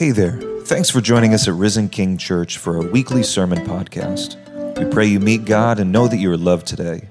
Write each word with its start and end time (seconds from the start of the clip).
Hey 0.00 0.12
there. 0.12 0.40
Thanks 0.64 0.88
for 0.88 1.02
joining 1.02 1.34
us 1.34 1.46
at 1.46 1.52
Risen 1.52 1.90
King 1.90 2.16
Church 2.16 2.56
for 2.56 2.78
our 2.78 2.90
weekly 2.90 3.22
sermon 3.22 3.58
podcast. 3.66 4.38
We 4.78 4.90
pray 4.90 5.04
you 5.04 5.20
meet 5.20 5.44
God 5.44 5.78
and 5.78 5.92
know 5.92 6.08
that 6.08 6.16
you 6.16 6.32
are 6.32 6.38
loved 6.38 6.66
today. 6.66 7.10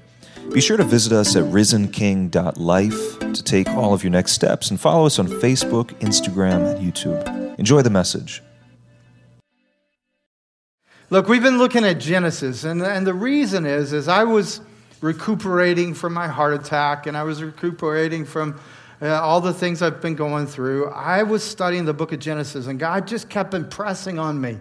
Be 0.52 0.60
sure 0.60 0.76
to 0.76 0.82
visit 0.82 1.12
us 1.12 1.36
at 1.36 1.44
risenking.life 1.44 3.18
to 3.20 3.42
take 3.44 3.68
all 3.68 3.94
of 3.94 4.02
your 4.02 4.10
next 4.10 4.32
steps 4.32 4.72
and 4.72 4.80
follow 4.80 5.06
us 5.06 5.20
on 5.20 5.28
Facebook, 5.28 5.90
Instagram, 6.00 6.74
and 6.74 6.84
YouTube. 6.84 7.56
Enjoy 7.60 7.80
the 7.80 7.90
message. 7.90 8.42
Look, 11.10 11.28
we've 11.28 11.44
been 11.44 11.58
looking 11.58 11.84
at 11.84 12.00
Genesis, 12.00 12.64
and, 12.64 12.82
and 12.82 13.06
the 13.06 13.14
reason 13.14 13.66
is, 13.66 13.92
is 13.92 14.08
I 14.08 14.24
was 14.24 14.62
recuperating 15.00 15.94
from 15.94 16.12
my 16.12 16.26
heart 16.26 16.54
attack, 16.54 17.06
and 17.06 17.16
I 17.16 17.22
was 17.22 17.40
recuperating 17.40 18.24
from 18.24 18.58
uh, 19.02 19.20
all 19.20 19.40
the 19.40 19.54
things 19.54 19.82
I've 19.82 20.00
been 20.00 20.14
going 20.14 20.46
through. 20.46 20.88
I 20.90 21.22
was 21.22 21.42
studying 21.42 21.84
the 21.84 21.94
book 21.94 22.12
of 22.12 22.18
Genesis, 22.18 22.66
and 22.66 22.78
God 22.78 23.06
just 23.06 23.28
kept 23.28 23.54
impressing 23.54 24.18
on 24.18 24.40
me 24.40 24.58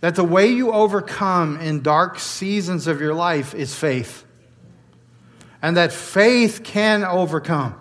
that 0.00 0.14
the 0.14 0.24
way 0.24 0.48
you 0.48 0.72
overcome 0.72 1.60
in 1.60 1.82
dark 1.82 2.18
seasons 2.18 2.86
of 2.86 3.00
your 3.00 3.14
life 3.14 3.54
is 3.54 3.74
faith, 3.74 4.24
and 5.62 5.76
that 5.76 5.92
faith 5.92 6.62
can 6.64 7.04
overcome. 7.04 7.74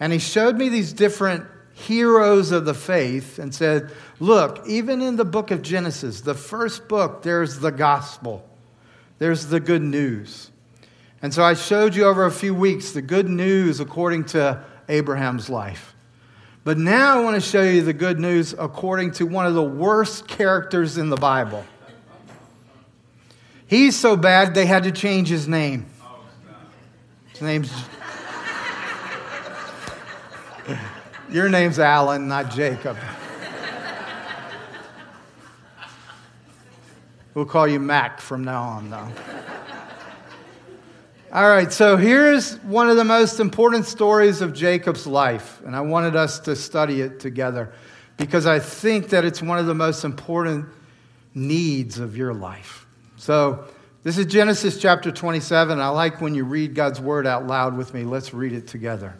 And 0.00 0.12
He 0.12 0.18
showed 0.18 0.56
me 0.56 0.68
these 0.68 0.92
different 0.92 1.44
heroes 1.72 2.50
of 2.50 2.64
the 2.64 2.74
faith 2.74 3.38
and 3.38 3.54
said, 3.54 3.90
Look, 4.20 4.66
even 4.66 5.00
in 5.00 5.16
the 5.16 5.24
book 5.24 5.50
of 5.50 5.62
Genesis, 5.62 6.20
the 6.20 6.34
first 6.34 6.88
book, 6.88 7.22
there's 7.22 7.60
the 7.60 7.70
gospel, 7.70 8.48
there's 9.18 9.46
the 9.46 9.60
good 9.60 9.82
news. 9.82 10.50
And 11.20 11.34
so 11.34 11.42
I 11.42 11.54
showed 11.54 11.94
you 11.94 12.04
over 12.04 12.26
a 12.26 12.30
few 12.30 12.54
weeks 12.54 12.92
the 12.92 13.02
good 13.02 13.28
news 13.28 13.80
according 13.80 14.26
to 14.26 14.62
Abraham's 14.88 15.50
life. 15.50 15.94
But 16.64 16.78
now 16.78 17.18
I 17.18 17.24
want 17.24 17.34
to 17.34 17.40
show 17.40 17.62
you 17.62 17.82
the 17.82 17.92
good 17.92 18.20
news 18.20 18.54
according 18.56 19.12
to 19.12 19.24
one 19.24 19.46
of 19.46 19.54
the 19.54 19.62
worst 19.62 20.28
characters 20.28 20.98
in 20.98 21.08
the 21.08 21.16
Bible. 21.16 21.64
He's 23.66 23.96
so 23.96 24.16
bad 24.16 24.54
they 24.54 24.66
had 24.66 24.84
to 24.84 24.92
change 24.92 25.28
his 25.28 25.48
name. 25.48 25.86
His 27.28 27.42
name's. 27.42 27.72
Your 31.30 31.48
name's 31.48 31.78
Alan, 31.78 32.28
not 32.28 32.50
Jacob. 32.50 32.96
We'll 37.34 37.44
call 37.44 37.68
you 37.68 37.78
Mac 37.78 38.20
from 38.20 38.44
now 38.44 38.62
on, 38.62 38.90
though. 38.90 39.08
All 41.30 41.46
right, 41.46 41.70
so 41.70 41.98
here's 41.98 42.56
one 42.60 42.88
of 42.88 42.96
the 42.96 43.04
most 43.04 43.38
important 43.38 43.84
stories 43.84 44.40
of 44.40 44.54
Jacob's 44.54 45.06
life, 45.06 45.60
and 45.66 45.76
I 45.76 45.82
wanted 45.82 46.16
us 46.16 46.38
to 46.40 46.56
study 46.56 47.02
it 47.02 47.20
together 47.20 47.70
because 48.16 48.46
I 48.46 48.60
think 48.60 49.10
that 49.10 49.26
it's 49.26 49.42
one 49.42 49.58
of 49.58 49.66
the 49.66 49.74
most 49.74 50.04
important 50.04 50.70
needs 51.34 51.98
of 51.98 52.16
your 52.16 52.32
life. 52.32 52.86
So, 53.18 53.66
this 54.04 54.16
is 54.16 54.24
Genesis 54.24 54.80
chapter 54.80 55.12
27. 55.12 55.78
I 55.78 55.88
like 55.88 56.22
when 56.22 56.34
you 56.34 56.44
read 56.44 56.74
God's 56.74 56.98
word 56.98 57.26
out 57.26 57.46
loud 57.46 57.76
with 57.76 57.92
me. 57.92 58.04
Let's 58.04 58.32
read 58.32 58.54
it 58.54 58.66
together. 58.66 59.14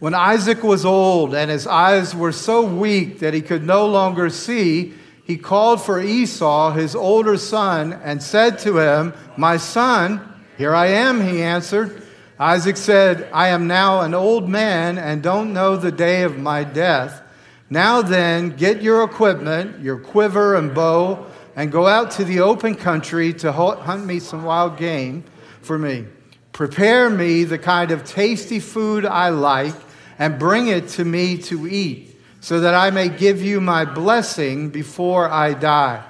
When 0.00 0.12
Isaac 0.12 0.62
was 0.62 0.84
old 0.84 1.34
and 1.34 1.50
his 1.50 1.66
eyes 1.66 2.14
were 2.14 2.32
so 2.32 2.60
weak 2.60 3.20
that 3.20 3.32
he 3.32 3.40
could 3.40 3.64
no 3.64 3.86
longer 3.86 4.28
see, 4.28 4.92
he 5.24 5.38
called 5.38 5.80
for 5.80 5.98
Esau, 5.98 6.72
his 6.72 6.94
older 6.94 7.38
son, 7.38 7.94
and 7.94 8.22
said 8.22 8.58
to 8.58 8.76
him, 8.76 9.14
My 9.38 9.56
son, 9.56 10.28
here 10.62 10.76
I 10.76 10.86
am, 10.86 11.20
he 11.20 11.42
answered. 11.42 12.04
Isaac 12.38 12.76
said, 12.76 13.28
I 13.32 13.48
am 13.48 13.66
now 13.66 14.02
an 14.02 14.14
old 14.14 14.48
man 14.48 14.96
and 14.96 15.20
don't 15.20 15.52
know 15.52 15.74
the 15.76 15.90
day 15.90 16.22
of 16.22 16.38
my 16.38 16.62
death. 16.62 17.20
Now 17.68 18.00
then, 18.00 18.50
get 18.50 18.80
your 18.80 19.02
equipment, 19.02 19.80
your 19.80 19.98
quiver 19.98 20.54
and 20.54 20.72
bow, 20.72 21.26
and 21.56 21.72
go 21.72 21.88
out 21.88 22.12
to 22.12 22.24
the 22.24 22.42
open 22.42 22.76
country 22.76 23.32
to 23.42 23.50
hunt 23.50 24.06
me 24.06 24.20
some 24.20 24.44
wild 24.44 24.76
game 24.76 25.24
for 25.62 25.76
me. 25.76 26.06
Prepare 26.52 27.10
me 27.10 27.42
the 27.42 27.58
kind 27.58 27.90
of 27.90 28.04
tasty 28.04 28.60
food 28.60 29.04
I 29.04 29.30
like 29.30 29.74
and 30.16 30.38
bring 30.38 30.68
it 30.68 30.86
to 30.90 31.04
me 31.04 31.38
to 31.38 31.66
eat, 31.66 32.16
so 32.40 32.60
that 32.60 32.74
I 32.74 32.90
may 32.90 33.08
give 33.08 33.42
you 33.42 33.60
my 33.60 33.84
blessing 33.84 34.70
before 34.70 35.28
I 35.28 35.54
die. 35.54 36.04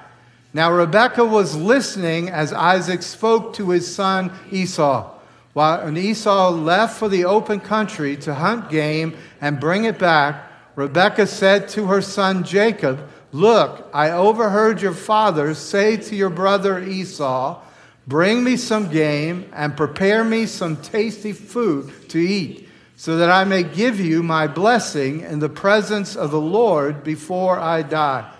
Now 0.54 0.70
Rebekah 0.72 1.24
was 1.24 1.56
listening 1.56 2.28
as 2.28 2.52
Isaac 2.52 3.02
spoke 3.02 3.54
to 3.54 3.70
his 3.70 3.92
son 3.92 4.30
Esau. 4.50 5.10
While 5.54 5.96
Esau 5.96 6.50
left 6.50 6.98
for 6.98 7.08
the 7.08 7.24
open 7.24 7.60
country 7.60 8.16
to 8.18 8.34
hunt 8.34 8.70
game 8.70 9.16
and 9.40 9.60
bring 9.60 9.84
it 9.84 9.98
back, 9.98 10.50
Rebekah 10.76 11.26
said 11.26 11.68
to 11.70 11.86
her 11.86 12.00
son 12.00 12.44
Jacob, 12.44 13.08
Look, 13.32 13.88
I 13.94 14.10
overheard 14.10 14.82
your 14.82 14.92
father 14.92 15.54
say 15.54 15.96
to 15.96 16.14
your 16.14 16.30
brother 16.30 16.82
Esau, 16.82 17.62
Bring 18.06 18.42
me 18.42 18.56
some 18.56 18.90
game 18.90 19.48
and 19.52 19.76
prepare 19.76 20.24
me 20.24 20.46
some 20.46 20.76
tasty 20.76 21.32
food 21.32 22.10
to 22.10 22.18
eat, 22.18 22.68
so 22.96 23.16
that 23.16 23.30
I 23.30 23.44
may 23.44 23.62
give 23.62 24.00
you 24.00 24.22
my 24.22 24.46
blessing 24.46 25.20
in 25.20 25.38
the 25.38 25.48
presence 25.48 26.16
of 26.16 26.30
the 26.30 26.40
Lord 26.40 27.04
before 27.04 27.58
I 27.58 27.82
die. 27.82 28.30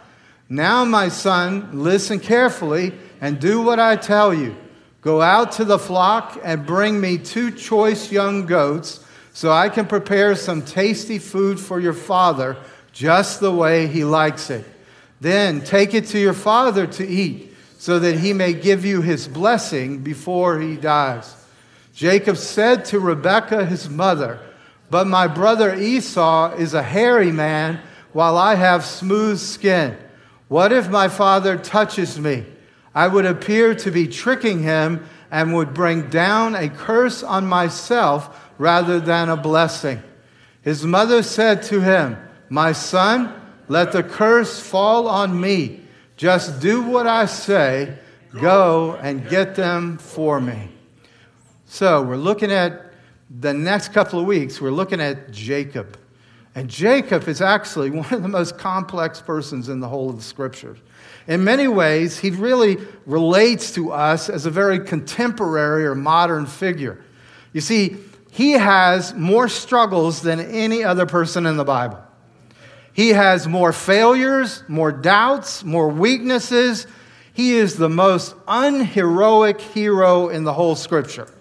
Now, 0.52 0.84
my 0.84 1.08
son, 1.08 1.70
listen 1.72 2.20
carefully 2.20 2.92
and 3.22 3.40
do 3.40 3.62
what 3.62 3.80
I 3.80 3.96
tell 3.96 4.34
you. 4.34 4.54
Go 5.00 5.22
out 5.22 5.52
to 5.52 5.64
the 5.64 5.78
flock 5.78 6.38
and 6.44 6.66
bring 6.66 7.00
me 7.00 7.16
two 7.16 7.52
choice 7.52 8.12
young 8.12 8.44
goats 8.44 9.02
so 9.32 9.50
I 9.50 9.70
can 9.70 9.86
prepare 9.86 10.36
some 10.36 10.60
tasty 10.60 11.18
food 11.18 11.58
for 11.58 11.80
your 11.80 11.94
father 11.94 12.58
just 12.92 13.40
the 13.40 13.50
way 13.50 13.86
he 13.86 14.04
likes 14.04 14.50
it. 14.50 14.66
Then 15.22 15.62
take 15.62 15.94
it 15.94 16.08
to 16.08 16.18
your 16.18 16.34
father 16.34 16.86
to 16.86 17.08
eat 17.08 17.56
so 17.78 17.98
that 18.00 18.18
he 18.18 18.34
may 18.34 18.52
give 18.52 18.84
you 18.84 19.00
his 19.00 19.26
blessing 19.26 20.00
before 20.00 20.60
he 20.60 20.76
dies. 20.76 21.34
Jacob 21.94 22.36
said 22.36 22.84
to 22.84 23.00
Rebekah, 23.00 23.64
his 23.64 23.88
mother, 23.88 24.38
But 24.90 25.06
my 25.06 25.28
brother 25.28 25.74
Esau 25.74 26.52
is 26.56 26.74
a 26.74 26.82
hairy 26.82 27.32
man, 27.32 27.80
while 28.12 28.36
I 28.36 28.56
have 28.56 28.84
smooth 28.84 29.38
skin. 29.38 29.96
What 30.52 30.70
if 30.70 30.90
my 30.90 31.08
father 31.08 31.56
touches 31.56 32.20
me? 32.20 32.44
I 32.94 33.08
would 33.08 33.24
appear 33.24 33.74
to 33.76 33.90
be 33.90 34.06
tricking 34.06 34.62
him 34.62 35.08
and 35.30 35.54
would 35.54 35.72
bring 35.72 36.10
down 36.10 36.54
a 36.54 36.68
curse 36.68 37.22
on 37.22 37.46
myself 37.46 38.50
rather 38.58 39.00
than 39.00 39.30
a 39.30 39.36
blessing. 39.38 40.02
His 40.60 40.84
mother 40.84 41.22
said 41.22 41.62
to 41.62 41.80
him, 41.80 42.18
My 42.50 42.72
son, 42.72 43.32
let 43.68 43.92
the 43.92 44.02
curse 44.02 44.60
fall 44.60 45.08
on 45.08 45.40
me. 45.40 45.80
Just 46.18 46.60
do 46.60 46.82
what 46.82 47.06
I 47.06 47.24
say. 47.24 47.96
Go 48.38 48.98
and 49.00 49.26
get 49.30 49.54
them 49.54 49.96
for 49.96 50.38
me. 50.38 50.68
So, 51.64 52.02
we're 52.02 52.16
looking 52.16 52.52
at 52.52 52.92
the 53.40 53.54
next 53.54 53.94
couple 53.94 54.20
of 54.20 54.26
weeks, 54.26 54.60
we're 54.60 54.70
looking 54.70 55.00
at 55.00 55.30
Jacob. 55.30 55.96
And 56.54 56.68
Jacob 56.68 57.28
is 57.28 57.40
actually 57.40 57.90
one 57.90 58.12
of 58.12 58.22
the 58.22 58.28
most 58.28 58.58
complex 58.58 59.20
persons 59.20 59.68
in 59.68 59.80
the 59.80 59.88
whole 59.88 60.10
of 60.10 60.16
the 60.16 60.22
scriptures. 60.22 60.78
In 61.26 61.44
many 61.44 61.68
ways, 61.68 62.18
he 62.18 62.30
really 62.30 62.78
relates 63.06 63.72
to 63.72 63.92
us 63.92 64.28
as 64.28 64.44
a 64.44 64.50
very 64.50 64.80
contemporary 64.80 65.86
or 65.86 65.94
modern 65.94 66.46
figure. 66.46 67.02
You 67.52 67.60
see, 67.60 67.96
he 68.30 68.52
has 68.52 69.14
more 69.14 69.48
struggles 69.48 70.22
than 70.22 70.40
any 70.40 70.82
other 70.82 71.06
person 71.06 71.46
in 71.46 71.56
the 71.56 71.64
Bible. 71.64 72.02
He 72.92 73.10
has 73.10 73.46
more 73.46 73.72
failures, 73.72 74.64
more 74.68 74.92
doubts, 74.92 75.64
more 75.64 75.88
weaknesses. 75.88 76.86
He 77.34 77.54
is 77.54 77.76
the 77.76 77.88
most 77.88 78.34
unheroic 78.48 79.60
hero 79.60 80.28
in 80.28 80.44
the 80.44 80.52
whole 80.52 80.74
scripture. 80.74 81.32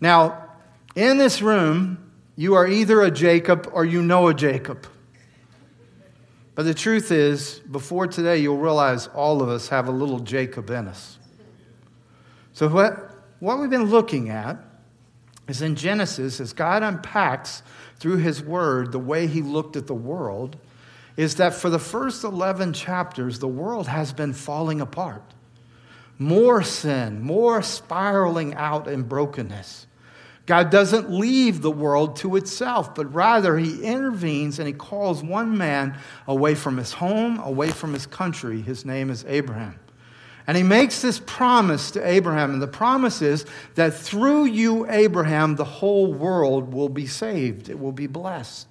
Now, 0.00 0.50
in 0.94 1.18
this 1.18 1.40
room, 1.40 2.05
you 2.36 2.54
are 2.54 2.66
either 2.66 3.00
a 3.00 3.10
Jacob 3.10 3.68
or 3.72 3.84
you 3.84 4.02
know 4.02 4.28
a 4.28 4.34
Jacob. 4.34 4.86
But 6.54 6.64
the 6.64 6.74
truth 6.74 7.10
is, 7.10 7.60
before 7.70 8.06
today, 8.06 8.38
you'll 8.38 8.58
realize 8.58 9.08
all 9.08 9.42
of 9.42 9.48
us 9.48 9.68
have 9.68 9.88
a 9.88 9.90
little 9.90 10.20
Jacob 10.20 10.70
in 10.70 10.88
us. 10.88 11.18
So, 12.52 12.68
what, 12.68 13.10
what 13.40 13.58
we've 13.58 13.70
been 13.70 13.90
looking 13.90 14.30
at 14.30 14.58
is 15.48 15.60
in 15.60 15.76
Genesis, 15.76 16.40
as 16.40 16.52
God 16.52 16.82
unpacks 16.82 17.62
through 17.98 18.16
his 18.16 18.42
word 18.42 18.92
the 18.92 18.98
way 18.98 19.26
he 19.26 19.42
looked 19.42 19.76
at 19.76 19.86
the 19.86 19.94
world, 19.94 20.56
is 21.16 21.36
that 21.36 21.54
for 21.54 21.70
the 21.70 21.78
first 21.78 22.24
11 22.24 22.72
chapters, 22.72 23.38
the 23.38 23.48
world 23.48 23.86
has 23.88 24.12
been 24.12 24.32
falling 24.32 24.80
apart. 24.80 25.22
More 26.18 26.62
sin, 26.62 27.20
more 27.20 27.62
spiraling 27.62 28.54
out 28.54 28.88
in 28.88 29.02
brokenness. 29.02 29.86
God 30.46 30.70
doesn't 30.70 31.10
leave 31.10 31.60
the 31.60 31.70
world 31.72 32.16
to 32.16 32.36
itself, 32.36 32.94
but 32.94 33.12
rather 33.12 33.58
he 33.58 33.82
intervenes 33.82 34.60
and 34.60 34.68
he 34.68 34.72
calls 34.72 35.22
one 35.22 35.58
man 35.58 35.98
away 36.28 36.54
from 36.54 36.76
his 36.76 36.92
home, 36.92 37.40
away 37.40 37.70
from 37.70 37.92
his 37.92 38.06
country. 38.06 38.60
His 38.60 38.84
name 38.84 39.10
is 39.10 39.24
Abraham. 39.26 39.78
And 40.46 40.56
he 40.56 40.62
makes 40.62 41.02
this 41.02 41.18
promise 41.18 41.90
to 41.90 42.08
Abraham, 42.08 42.52
and 42.52 42.62
the 42.62 42.68
promise 42.68 43.20
is 43.20 43.44
that 43.74 43.94
through 43.94 44.44
you, 44.44 44.88
Abraham, 44.88 45.56
the 45.56 45.64
whole 45.64 46.14
world 46.14 46.72
will 46.72 46.88
be 46.88 47.08
saved, 47.08 47.68
it 47.68 47.80
will 47.80 47.90
be 47.90 48.06
blessed. 48.06 48.68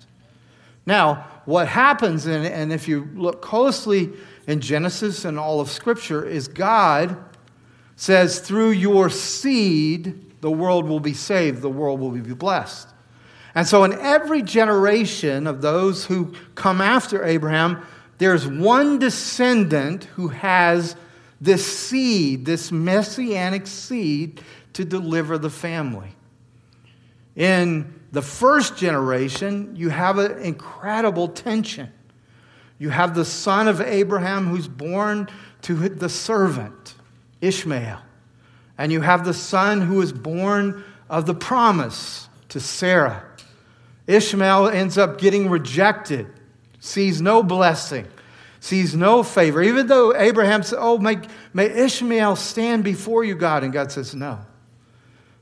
Now, 0.86 1.28
what 1.44 1.68
happens, 1.68 2.26
and, 2.26 2.46
and 2.46 2.72
if 2.72 2.88
you 2.88 3.10
look 3.16 3.42
closely 3.42 4.14
in 4.48 4.62
Genesis 4.62 5.26
and 5.26 5.38
all 5.38 5.60
of 5.60 5.70
Scripture, 5.70 6.26
is 6.26 6.48
God 6.48 7.18
says, 7.98 8.40
through 8.40 8.72
your 8.72 9.10
seed, 9.10 10.25
the 10.42 10.52
world 10.52 10.88
will 10.88 11.00
be 11.00 11.14
saved, 11.14 11.62
the 11.62 11.70
world 11.70 12.00
will 12.00 12.12
be 12.12 12.22
blessed. 12.34 12.90
And 13.56 13.66
so, 13.66 13.84
in 13.86 13.94
every 13.94 14.42
generation 14.42 15.48
of 15.48 15.62
those 15.62 16.06
who 16.06 16.34
come 16.56 16.82
after 16.82 17.24
Abraham, 17.24 17.86
there's 18.18 18.46
one 18.46 19.00
descendant 19.00 20.06
who 20.06 20.28
has 20.28 20.96
this 21.40 21.66
seed, 21.66 22.46
this 22.46 22.72
messianic 22.72 23.68
seed, 23.68 24.42
to 24.74 24.84
deliver 24.84 25.38
the 25.38 25.50
family. 25.50 26.10
In 27.36 28.00
the 28.12 28.22
first 28.22 28.78
generation, 28.78 29.76
you 29.76 29.90
have 29.90 30.18
an 30.18 30.42
incredible 30.42 31.30
tension. 31.30 31.92
You 32.78 32.90
have 32.90 33.16
the 33.16 33.26
son 33.26 33.68
of 33.68 33.80
Abraham 33.82 34.48
who's 34.48 34.68
born 34.68 35.30
to 35.64 35.76
the 35.90 36.10
servant, 36.10 36.96
Ishmael. 37.42 38.00
And 38.78 38.92
you 38.92 39.02
have 39.02 39.26
the 39.26 39.34
son 39.34 39.82
who 39.82 40.02
is 40.02 40.12
born 40.12 40.84
of 41.10 41.26
the 41.26 41.36
promise 41.36 42.28
to 42.50 42.60
Sarah. 42.60 43.24
Ishmael 44.08 44.68
ends 44.68 44.98
up 44.98 45.20
getting 45.20 45.50
rejected, 45.50 46.28
sees 46.80 47.22
no 47.22 47.42
blessing, 47.42 48.08
sees 48.60 48.96
no 48.96 49.24
favor. 49.24 49.62
Even 49.62 49.88
though 49.88 50.16
Abraham 50.16 50.64
said, 50.64 50.80
Oh, 50.80 50.98
may, 50.98 51.20
may 51.54 51.66
Ishmael 51.66 52.36
stand 52.36 52.84
before 52.84 53.24
you, 53.24 53.36
God. 53.36 53.64
And 53.64 53.74
God 53.74 53.92
says, 53.92 54.14
No. 54.14 54.40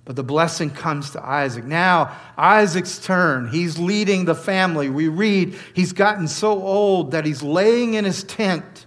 But 0.06 0.18
the 0.18 0.24
blessing 0.24 0.70
comes 0.70 1.12
to 1.12 1.26
Isaac. 1.26 1.64
Now, 1.64 2.18
Isaac's 2.38 3.00
turn. 3.00 3.48
He's 3.48 3.80
leading 3.80 4.26
the 4.26 4.36
family. 4.36 4.90
We 4.90 5.08
read 5.08 5.58
he's 5.74 5.94
gotten 5.94 6.28
so 6.28 6.62
old 6.62 7.12
that 7.12 7.26
he's 7.26 7.42
laying 7.42 7.94
in 7.94 8.04
his 8.04 8.24
tent. 8.24 8.86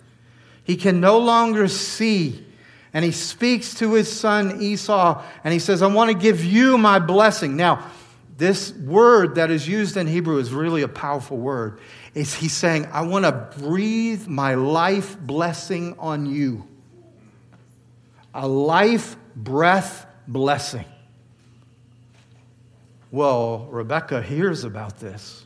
He 0.62 0.76
can 0.76 1.00
no 1.00 1.18
longer 1.18 1.68
see. 1.68 2.45
And 2.96 3.04
he 3.04 3.12
speaks 3.12 3.74
to 3.74 3.92
his 3.92 4.10
son 4.10 4.62
Esau 4.62 5.22
and 5.44 5.52
he 5.52 5.58
says, 5.58 5.82
I 5.82 5.86
want 5.86 6.10
to 6.10 6.16
give 6.16 6.42
you 6.42 6.78
my 6.78 6.98
blessing. 6.98 7.54
Now, 7.54 7.90
this 8.38 8.72
word 8.72 9.34
that 9.34 9.50
is 9.50 9.68
used 9.68 9.98
in 9.98 10.06
Hebrew 10.06 10.38
is 10.38 10.50
really 10.50 10.80
a 10.80 10.88
powerful 10.88 11.36
word. 11.36 11.78
It's, 12.14 12.32
he's 12.32 12.54
saying, 12.54 12.88
I 12.90 13.02
want 13.02 13.26
to 13.26 13.50
breathe 13.58 14.26
my 14.26 14.54
life 14.54 15.20
blessing 15.20 15.94
on 15.98 16.24
you. 16.24 16.66
A 18.32 18.48
life 18.48 19.18
breath 19.36 20.06
blessing. 20.26 20.86
Well, 23.10 23.68
Rebecca 23.70 24.22
hears 24.22 24.64
about 24.64 25.00
this, 25.00 25.44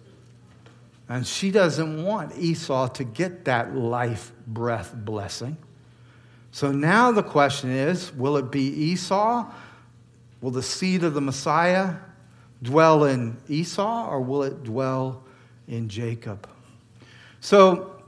and 1.08 1.26
she 1.26 1.50
doesn't 1.50 2.04
want 2.04 2.38
Esau 2.38 2.86
to 2.90 3.02
get 3.02 3.46
that 3.46 3.74
life 3.74 4.30
breath 4.46 4.94
blessing. 4.94 5.56
So 6.52 6.72
now 6.72 7.12
the 7.12 7.22
question 7.22 7.70
is 7.70 8.12
will 8.12 8.36
it 8.36 8.50
be 8.50 8.68
Esau? 8.68 9.50
Will 10.40 10.50
the 10.50 10.62
seed 10.62 11.04
of 11.04 11.14
the 11.14 11.20
Messiah 11.20 11.94
dwell 12.62 13.04
in 13.04 13.36
Esau, 13.48 14.08
or 14.10 14.20
will 14.20 14.42
it 14.42 14.64
dwell 14.64 15.22
in 15.68 15.88
Jacob? 15.88 16.48
So 17.40 18.02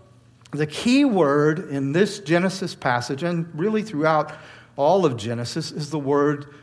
the 0.50 0.66
key 0.66 1.04
word 1.04 1.70
in 1.70 1.92
this 1.92 2.18
Genesis 2.18 2.74
passage, 2.74 3.22
and 3.22 3.48
really 3.58 3.82
throughout 3.82 4.34
all 4.76 5.06
of 5.06 5.16
Genesis, 5.16 5.70
is 5.70 5.90
the 5.90 5.98
word 5.98 6.54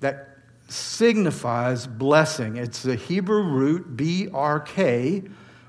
that 0.00 0.36
signifies 0.68 1.86
blessing. 1.86 2.56
It's 2.56 2.82
the 2.82 2.94
Hebrew 2.94 3.42
root 3.42 3.96
B 3.96 4.28
R 4.32 4.60
K, 4.60 5.24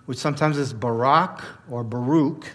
which 0.05 0.17
sometimes 0.17 0.57
is 0.57 0.73
Barak 0.73 1.41
or 1.69 1.83
Baruch. 1.83 2.45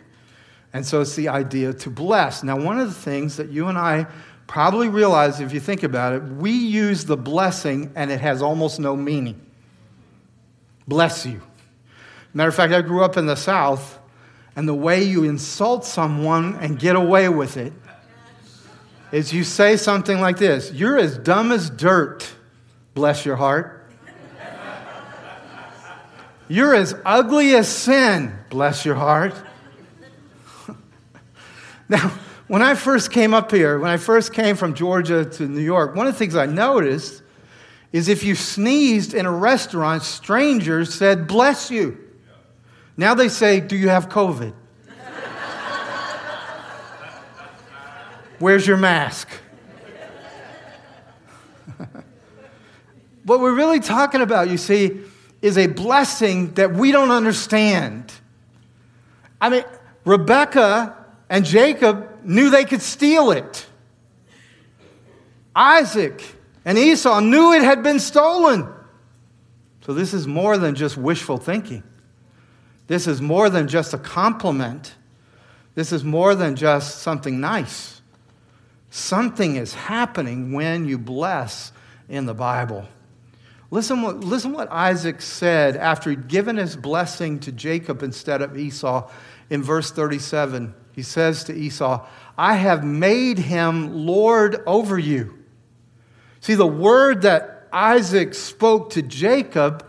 And 0.74 0.84
so 0.84 1.00
it's 1.00 1.14
the 1.14 1.28
idea 1.28 1.72
to 1.72 1.90
bless. 1.90 2.42
Now, 2.42 2.58
one 2.58 2.80
of 2.80 2.88
the 2.88 3.00
things 3.00 3.36
that 3.36 3.48
you 3.48 3.68
and 3.68 3.78
I 3.78 4.08
probably 4.48 4.88
realize 4.88 5.40
if 5.40 5.54
you 5.54 5.60
think 5.60 5.84
about 5.84 6.14
it, 6.14 6.22
we 6.24 6.50
use 6.50 7.04
the 7.04 7.16
blessing 7.16 7.92
and 7.94 8.10
it 8.10 8.20
has 8.20 8.42
almost 8.42 8.80
no 8.80 8.96
meaning. 8.96 9.40
Bless 10.88 11.24
you. 11.24 11.40
Matter 12.34 12.48
of 12.48 12.56
fact, 12.56 12.72
I 12.72 12.82
grew 12.82 13.04
up 13.04 13.16
in 13.16 13.26
the 13.26 13.36
South, 13.36 14.00
and 14.56 14.68
the 14.68 14.74
way 14.74 15.04
you 15.04 15.22
insult 15.22 15.84
someone 15.84 16.56
and 16.56 16.76
get 16.78 16.96
away 16.96 17.28
with 17.28 17.56
it 17.56 17.72
is 19.12 19.32
you 19.32 19.44
say 19.44 19.76
something 19.76 20.20
like 20.20 20.38
this 20.38 20.72
You're 20.72 20.98
as 20.98 21.16
dumb 21.16 21.52
as 21.52 21.70
dirt, 21.70 22.28
bless 22.94 23.24
your 23.24 23.36
heart. 23.36 23.88
You're 26.48 26.74
as 26.74 26.94
ugly 27.06 27.54
as 27.54 27.68
sin, 27.68 28.36
bless 28.50 28.84
your 28.84 28.96
heart. 28.96 29.34
Now, 31.88 32.12
when 32.46 32.62
I 32.62 32.74
first 32.74 33.10
came 33.10 33.34
up 33.34 33.50
here, 33.50 33.78
when 33.78 33.90
I 33.90 33.96
first 33.96 34.32
came 34.32 34.56
from 34.56 34.74
Georgia 34.74 35.24
to 35.24 35.46
New 35.46 35.60
York, 35.60 35.94
one 35.94 36.06
of 36.06 36.12
the 36.12 36.18
things 36.18 36.36
I 36.36 36.46
noticed 36.46 37.22
is 37.92 38.08
if 38.08 38.24
you 38.24 38.34
sneezed 38.34 39.14
in 39.14 39.24
a 39.24 39.30
restaurant, 39.30 40.02
strangers 40.02 40.92
said, 40.92 41.28
bless 41.28 41.70
you. 41.70 41.96
Now 42.96 43.14
they 43.14 43.28
say, 43.28 43.60
do 43.60 43.76
you 43.76 43.88
have 43.88 44.08
COVID? 44.08 44.52
Where's 48.40 48.66
your 48.66 48.76
mask? 48.78 49.28
what 53.24 53.38
we're 53.40 53.54
really 53.54 53.80
talking 53.80 54.20
about, 54.22 54.48
you 54.48 54.58
see, 54.58 55.00
is 55.40 55.56
a 55.56 55.68
blessing 55.68 56.52
that 56.54 56.72
we 56.74 56.90
don't 56.90 57.12
understand. 57.12 58.12
I 59.40 59.50
mean, 59.50 59.64
Rebecca 60.04 61.03
and 61.34 61.44
Jacob 61.44 62.20
knew 62.22 62.48
they 62.48 62.64
could 62.64 62.80
steal 62.80 63.32
it. 63.32 63.66
Isaac 65.52 66.22
and 66.64 66.78
Esau 66.78 67.18
knew 67.18 67.52
it 67.54 67.62
had 67.62 67.82
been 67.82 67.98
stolen. 67.98 68.68
So, 69.80 69.94
this 69.94 70.14
is 70.14 70.28
more 70.28 70.56
than 70.58 70.76
just 70.76 70.96
wishful 70.96 71.38
thinking. 71.38 71.82
This 72.86 73.08
is 73.08 73.20
more 73.20 73.50
than 73.50 73.66
just 73.66 73.92
a 73.94 73.98
compliment. 73.98 74.94
This 75.74 75.90
is 75.90 76.04
more 76.04 76.36
than 76.36 76.54
just 76.54 77.00
something 77.00 77.40
nice. 77.40 78.00
Something 78.90 79.56
is 79.56 79.74
happening 79.74 80.52
when 80.52 80.86
you 80.86 80.98
bless 80.98 81.72
in 82.08 82.26
the 82.26 82.34
Bible. 82.34 82.86
Listen 83.72 84.02
what, 84.02 84.20
listen 84.20 84.52
what 84.52 84.70
Isaac 84.70 85.20
said 85.20 85.76
after 85.76 86.10
he'd 86.10 86.28
given 86.28 86.58
his 86.58 86.76
blessing 86.76 87.40
to 87.40 87.50
Jacob 87.50 88.04
instead 88.04 88.40
of 88.40 88.56
Esau 88.56 89.10
in 89.50 89.64
verse 89.64 89.90
37. 89.90 90.76
He 90.94 91.02
says 91.02 91.44
to 91.44 91.54
Esau, 91.54 92.06
I 92.38 92.54
have 92.54 92.84
made 92.84 93.38
him 93.38 94.06
Lord 94.06 94.62
over 94.66 94.98
you. 94.98 95.38
See, 96.40 96.54
the 96.54 96.66
word 96.66 97.22
that 97.22 97.68
Isaac 97.72 98.34
spoke 98.34 98.90
to 98.90 99.02
Jacob 99.02 99.86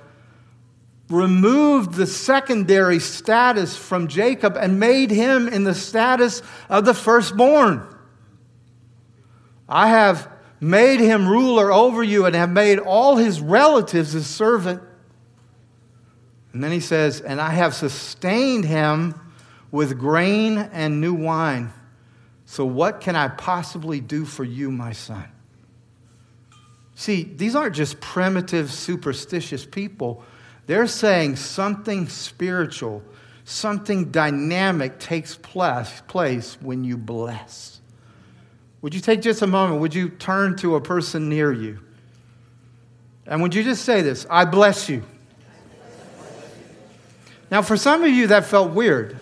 removed 1.10 1.94
the 1.94 2.08
secondary 2.08 3.00
status 3.00 3.78
from 3.78 4.08
Jacob 4.08 4.58
and 4.58 4.80
made 4.80 5.12
him 5.12 5.48
in 5.48 5.64
the 5.64 5.76
status 5.76 6.42
of 6.70 6.86
the 6.86 6.96
firstborn. 6.96 7.88
I 9.70 9.90
have 9.90 10.32
made 10.60 11.00
him 11.00 11.28
ruler 11.28 11.72
over 11.72 12.02
you 12.02 12.26
and 12.26 12.36
have 12.36 12.50
made 12.50 12.80
all 12.80 13.18
his 13.18 13.40
relatives 13.40 14.14
his 14.14 14.26
servant. 14.26 14.82
And 16.54 16.64
then 16.64 16.72
he 16.72 16.80
says, 16.80 17.22
And 17.22 17.40
I 17.40 17.52
have 17.52 17.76
sustained 17.76 18.66
him 18.66 19.14
with 19.76 20.00
grain 20.00 20.58
and 20.58 21.02
new 21.02 21.14
wine. 21.14 21.70
So, 22.46 22.66
what 22.66 23.02
can 23.02 23.18
I 23.18 23.28
possibly 23.28 24.00
do 24.00 24.24
for 24.24 24.46
you, 24.46 24.72
my 24.72 24.94
son? 24.94 25.26
See, 26.96 27.24
these 27.24 27.58
aren't 27.58 27.76
just 27.76 28.00
primitive, 28.00 28.72
superstitious 28.72 29.66
people. 29.66 30.24
They're 30.66 30.88
saying 30.88 31.36
something 31.36 32.08
spiritual, 32.08 33.04
something 33.44 34.12
dynamic 34.12 34.98
takes 34.98 35.36
place 35.36 36.58
when 36.62 36.86
you 36.86 36.96
bless. 36.96 37.82
Would 38.82 38.96
you 38.96 39.02
take 39.02 39.22
just 39.22 39.42
a 39.42 39.48
moment? 39.48 39.82
Would 39.82 39.94
you 39.94 40.08
turn 40.08 40.56
to 40.58 40.76
a 40.76 40.82
person 40.82 41.28
near 41.28 41.52
you? 41.52 41.80
And 43.28 43.42
would 43.42 43.54
you 43.54 43.64
just 43.64 43.84
say 43.84 44.02
this 44.02 44.26
I 44.30 44.46
bless 44.46 44.88
you? 44.88 45.04
Now, 47.52 47.62
for 47.62 47.76
some 47.76 48.04
of 48.04 48.10
you, 48.10 48.28
that 48.28 48.46
felt 48.46 48.72
weird. 48.72 49.20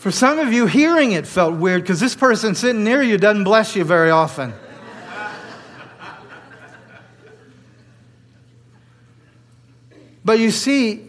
For 0.00 0.10
some 0.10 0.38
of 0.38 0.50
you, 0.50 0.66
hearing 0.66 1.12
it 1.12 1.26
felt 1.26 1.56
weird 1.56 1.82
because 1.82 2.00
this 2.00 2.14
person 2.14 2.54
sitting 2.54 2.84
near 2.84 3.02
you 3.02 3.18
doesn't 3.18 3.44
bless 3.44 3.76
you 3.76 3.84
very 3.84 4.08
often. 4.10 4.54
But 10.24 10.38
you 10.38 10.52
see, 10.52 11.06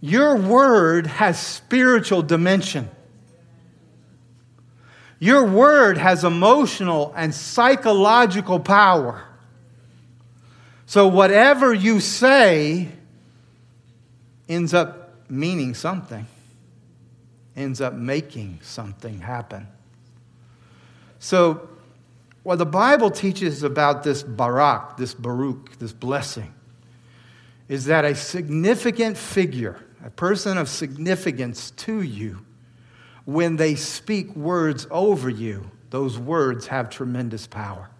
your 0.00 0.34
word 0.34 1.06
has 1.06 1.38
spiritual 1.38 2.22
dimension. 2.22 2.88
Your 5.18 5.44
word 5.44 5.98
has 5.98 6.24
emotional 6.24 7.12
and 7.14 7.34
psychological 7.34 8.60
power. 8.60 9.24
So, 10.86 11.06
whatever 11.06 11.74
you 11.74 12.00
say 12.00 12.88
ends 14.48 14.72
up 14.72 15.20
meaning 15.28 15.74
something, 15.74 16.26
ends 17.56 17.80
up 17.80 17.94
making 17.94 18.60
something 18.62 19.20
happen. 19.20 19.66
So, 21.18 21.68
what 22.42 22.56
the 22.56 22.66
Bible 22.66 23.10
teaches 23.10 23.64
about 23.64 24.04
this 24.04 24.22
barak, 24.22 24.96
this 24.96 25.14
baruch, 25.14 25.76
this 25.78 25.92
blessing, 25.92 26.54
is 27.68 27.86
that 27.86 28.04
a 28.04 28.14
significant 28.14 29.16
figure, 29.16 29.80
a 30.04 30.10
person 30.10 30.56
of 30.56 30.68
significance 30.68 31.72
to 31.72 32.02
you, 32.02 32.44
when 33.24 33.56
they 33.56 33.74
speak 33.74 34.34
words 34.36 34.86
over 34.92 35.28
you, 35.28 35.68
those 35.90 36.18
words 36.18 36.68
have 36.68 36.90
tremendous 36.90 37.46
power. 37.48 37.90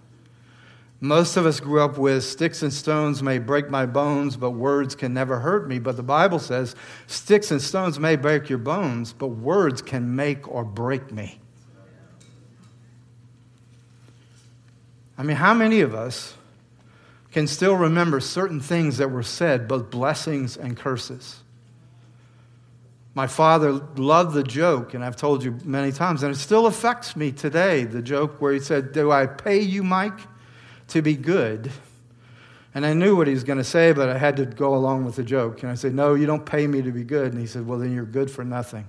Most 1.01 1.37
of 1.37 1.45
us 1.45 1.61
grew 1.61 1.83
up 1.83 1.99
with 1.99 2.25
sticks 2.25 2.63
and 2.63 2.73
stones 2.73 3.23
may 3.23 3.39
break 3.39 3.69
my 3.69 3.85
bones, 3.85 4.37
but 4.37 4.53
words 4.53 4.95
can 4.95 5.13
never 5.13 5.41
hurt 5.41 5.69
me. 5.69 5.79
But 5.79 5.97
the 5.97 6.03
Bible 6.03 6.39
says 6.39 6.75
sticks 7.07 7.51
and 7.51 7.61
stones 7.61 7.99
may 7.99 8.17
break 8.17 8.49
your 8.49 8.59
bones, 8.59 9.13
but 9.13 9.29
words 9.29 9.83
can 9.83 10.17
make 10.17 10.49
or 10.49 10.65
break 10.65 11.13
me. 11.13 11.39
I 15.19 15.23
mean, 15.23 15.37
how 15.37 15.55
many 15.55 15.81
of 15.81 15.95
us 15.95 16.35
can 17.31 17.47
still 17.47 17.75
remember 17.75 18.21
certain 18.21 18.61
things 18.61 18.99
that 18.99 19.11
were 19.11 19.23
said, 19.23 19.69
both 19.69 19.91
blessings 19.91 20.57
and 20.57 20.77
curses? 20.77 21.43
My 23.15 23.27
father 23.27 23.73
loved 23.73 24.35
the 24.35 24.43
joke, 24.43 24.93
and 24.93 25.03
I've 25.03 25.17
told 25.17 25.43
you 25.43 25.59
many 25.65 25.91
times, 25.91 26.23
and 26.23 26.35
it 26.35 26.39
still 26.39 26.67
affects 26.67 27.17
me 27.17 27.33
today 27.33 27.85
the 27.85 28.03
joke 28.03 28.43
where 28.43 28.53
he 28.53 28.61
said, 28.61 28.93
Do 28.93 29.11
I 29.11 29.27
pay 29.27 29.61
you, 29.61 29.83
Mike, 29.83 30.19
to 30.89 31.03
be 31.03 31.15
good? 31.15 31.71
And 32.75 32.85
I 32.85 32.93
knew 32.93 33.17
what 33.17 33.27
he 33.27 33.33
was 33.33 33.43
going 33.43 33.57
to 33.57 33.65
say, 33.65 33.93
but 33.93 34.11
I 34.11 34.19
had 34.19 34.37
to 34.37 34.45
go 34.45 34.75
along 34.75 35.07
with 35.07 35.17
the 35.17 35.23
joke. 35.23 35.63
And 35.63 35.73
I 35.73 35.75
said, 35.77 35.95
No, 35.95 36.13
you 36.13 36.27
don't 36.27 36.45
pay 36.45 36.67
me 36.67 36.83
to 36.83 36.93
be 36.93 37.05
good. 37.05 37.33
And 37.33 37.41
he 37.41 37.47
said, 37.47 37.67
Well, 37.67 37.79
then 37.79 37.95
you're 37.95 38.05
good 38.05 38.31
for 38.31 38.45
nothing. 38.45 38.87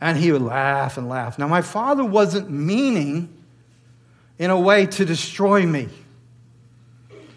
And 0.00 0.18
he 0.18 0.32
would 0.32 0.42
laugh 0.42 0.98
and 0.98 1.08
laugh. 1.08 1.38
Now, 1.38 1.46
my 1.46 1.62
father 1.62 2.04
wasn't 2.04 2.50
meaning 2.50 3.32
in 4.36 4.50
a 4.50 4.58
way 4.58 4.86
to 4.86 5.04
destroy 5.04 5.64
me. 5.64 5.88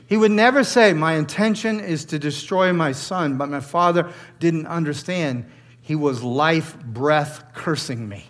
He 0.08 0.18
would 0.18 0.32
never 0.32 0.64
say, 0.64 0.94
My 0.94 1.14
intention 1.14 1.80
is 1.80 2.06
to 2.06 2.18
destroy 2.18 2.74
my 2.74 2.92
son, 2.92 3.38
but 3.38 3.50
my 3.50 3.60
father 3.60 4.12
didn't 4.40 4.66
understand. 4.66 5.46
He 5.80 5.94
was 5.94 6.24
life 6.24 6.76
breath 6.80 7.54
cursing 7.54 8.10
me. 8.10 8.26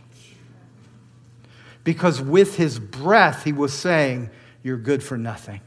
Because 1.86 2.20
with 2.20 2.58
his 2.58 2.80
breath, 2.80 3.46
he 3.46 3.54
was 3.54 3.72
saying, 3.72 4.32
You're 4.62 4.76
good 4.76 5.02
for 5.02 5.18
nothing. 5.18 5.62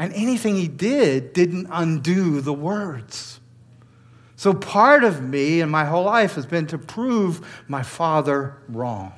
And 0.00 0.12
anything 0.14 0.56
he 0.56 0.66
did 0.66 1.34
didn't 1.34 1.68
undo 1.70 2.40
the 2.40 2.54
words. 2.54 3.38
So 4.34 4.54
part 4.54 5.04
of 5.04 5.22
me 5.22 5.60
and 5.60 5.70
my 5.70 5.84
whole 5.84 6.04
life 6.04 6.34
has 6.36 6.46
been 6.46 6.66
to 6.68 6.78
prove 6.78 7.62
my 7.68 7.82
father 7.82 8.56
wrong. 8.68 9.12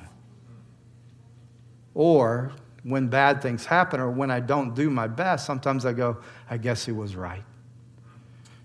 Or 1.93 2.51
when 2.83 3.07
bad 3.07 3.41
things 3.41 3.65
happen 3.65 4.01
or 4.01 4.11
when 4.11 4.29
I 4.29 4.41
don't 4.41 4.75
do 4.75 4.89
my 4.89 5.07
best, 5.07 5.45
sometimes 5.45 5.85
I 5.85 5.93
go, 5.93 6.17
I 6.49 6.57
guess 6.57 6.85
he 6.85 6.91
was 6.91 7.15
right. 7.15 7.43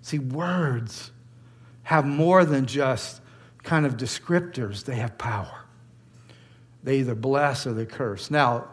See, 0.03 0.19
words 0.19 1.13
have 1.85 2.05
more 2.05 2.45
than 2.45 2.67
just 2.67 3.21
kind 3.63 3.87
of 3.87 3.97
descriptors, 3.97 4.85
they 4.85 4.97
have 4.97 5.17
power. 5.17 5.68
They 6.83 6.99
either 6.99 7.15
bless 7.15 7.67
or 7.67 7.73
they 7.73 7.87
curse. 7.87 8.31
Now, 8.31 8.69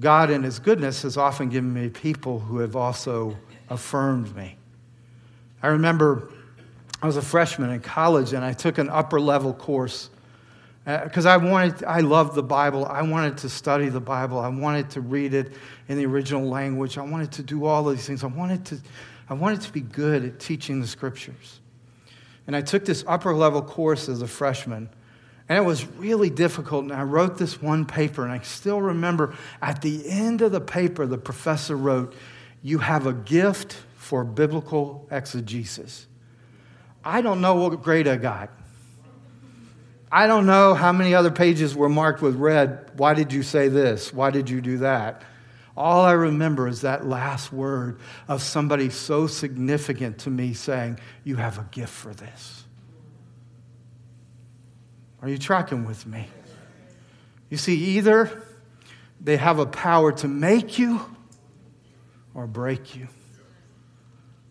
God, 0.00 0.30
in 0.30 0.42
His 0.42 0.58
goodness, 0.58 1.02
has 1.02 1.16
often 1.16 1.48
given 1.48 1.72
me 1.72 1.88
people 1.88 2.40
who 2.40 2.58
have 2.58 2.76
also 2.76 3.36
affirmed 3.68 4.34
me. 4.34 4.56
I 5.62 5.68
remember 5.68 6.30
I 7.02 7.06
was 7.06 7.16
a 7.16 7.22
freshman 7.22 7.70
in 7.70 7.80
college 7.80 8.32
and 8.32 8.44
I 8.44 8.52
took 8.52 8.78
an 8.78 8.88
upper 8.88 9.20
level 9.20 9.52
course 9.52 10.10
because 10.84 11.24
uh, 11.24 11.30
I 11.30 11.36
wanted, 11.38 11.82
I 11.84 12.00
loved 12.00 12.34
the 12.34 12.42
Bible. 12.42 12.84
I 12.84 13.00
wanted 13.02 13.38
to 13.38 13.48
study 13.48 13.88
the 13.88 14.00
Bible. 14.00 14.38
I 14.38 14.48
wanted 14.48 14.90
to 14.90 15.00
read 15.00 15.32
it 15.32 15.54
in 15.88 15.96
the 15.96 16.04
original 16.04 16.46
language. 16.46 16.98
I 16.98 17.02
wanted 17.02 17.32
to 17.32 17.42
do 17.42 17.64
all 17.64 17.88
of 17.88 17.96
these 17.96 18.06
things. 18.06 18.22
I 18.22 18.26
wanted 18.26 18.66
to, 18.66 18.78
I 19.28 19.34
wanted 19.34 19.62
to 19.62 19.72
be 19.72 19.80
good 19.80 20.24
at 20.24 20.38
teaching 20.38 20.82
the 20.82 20.86
scriptures. 20.86 21.60
And 22.46 22.54
I 22.54 22.60
took 22.60 22.84
this 22.84 23.02
upper 23.06 23.34
level 23.34 23.62
course 23.62 24.10
as 24.10 24.20
a 24.20 24.26
freshman. 24.26 24.90
And 25.48 25.58
it 25.58 25.62
was 25.62 25.86
really 25.86 26.30
difficult. 26.30 26.84
And 26.84 26.92
I 26.92 27.02
wrote 27.02 27.36
this 27.36 27.60
one 27.60 27.84
paper, 27.84 28.22
and 28.22 28.32
I 28.32 28.40
still 28.40 28.80
remember 28.80 29.34
at 29.60 29.82
the 29.82 30.08
end 30.08 30.40
of 30.42 30.52
the 30.52 30.60
paper, 30.60 31.06
the 31.06 31.18
professor 31.18 31.76
wrote, 31.76 32.14
You 32.62 32.78
have 32.78 33.06
a 33.06 33.12
gift 33.12 33.76
for 33.96 34.24
biblical 34.24 35.06
exegesis. 35.10 36.06
I 37.04 37.20
don't 37.20 37.40
know 37.40 37.56
what 37.56 37.82
grade 37.82 38.08
I 38.08 38.16
got. 38.16 38.50
I 40.10 40.26
don't 40.26 40.46
know 40.46 40.74
how 40.74 40.92
many 40.92 41.14
other 41.14 41.30
pages 41.30 41.74
were 41.74 41.88
marked 41.88 42.22
with 42.22 42.36
red. 42.36 42.92
Why 42.96 43.14
did 43.14 43.32
you 43.32 43.42
say 43.42 43.68
this? 43.68 44.12
Why 44.12 44.30
did 44.30 44.48
you 44.48 44.60
do 44.60 44.78
that? 44.78 45.22
All 45.76 46.04
I 46.04 46.12
remember 46.12 46.68
is 46.68 46.82
that 46.82 47.04
last 47.04 47.52
word 47.52 47.98
of 48.28 48.40
somebody 48.42 48.90
so 48.90 49.26
significant 49.26 50.18
to 50.20 50.30
me 50.30 50.54
saying, 50.54 51.00
You 51.24 51.36
have 51.36 51.58
a 51.58 51.66
gift 51.70 51.92
for 51.92 52.14
this. 52.14 52.63
Are 55.24 55.28
you 55.30 55.38
tracking 55.38 55.86
with 55.86 56.06
me? 56.06 56.28
You 57.48 57.56
see, 57.56 57.76
either 57.96 58.42
they 59.22 59.38
have 59.38 59.58
a 59.58 59.64
power 59.64 60.12
to 60.12 60.28
make 60.28 60.78
you 60.78 61.00
or 62.34 62.46
break 62.46 62.94
you. 62.94 63.08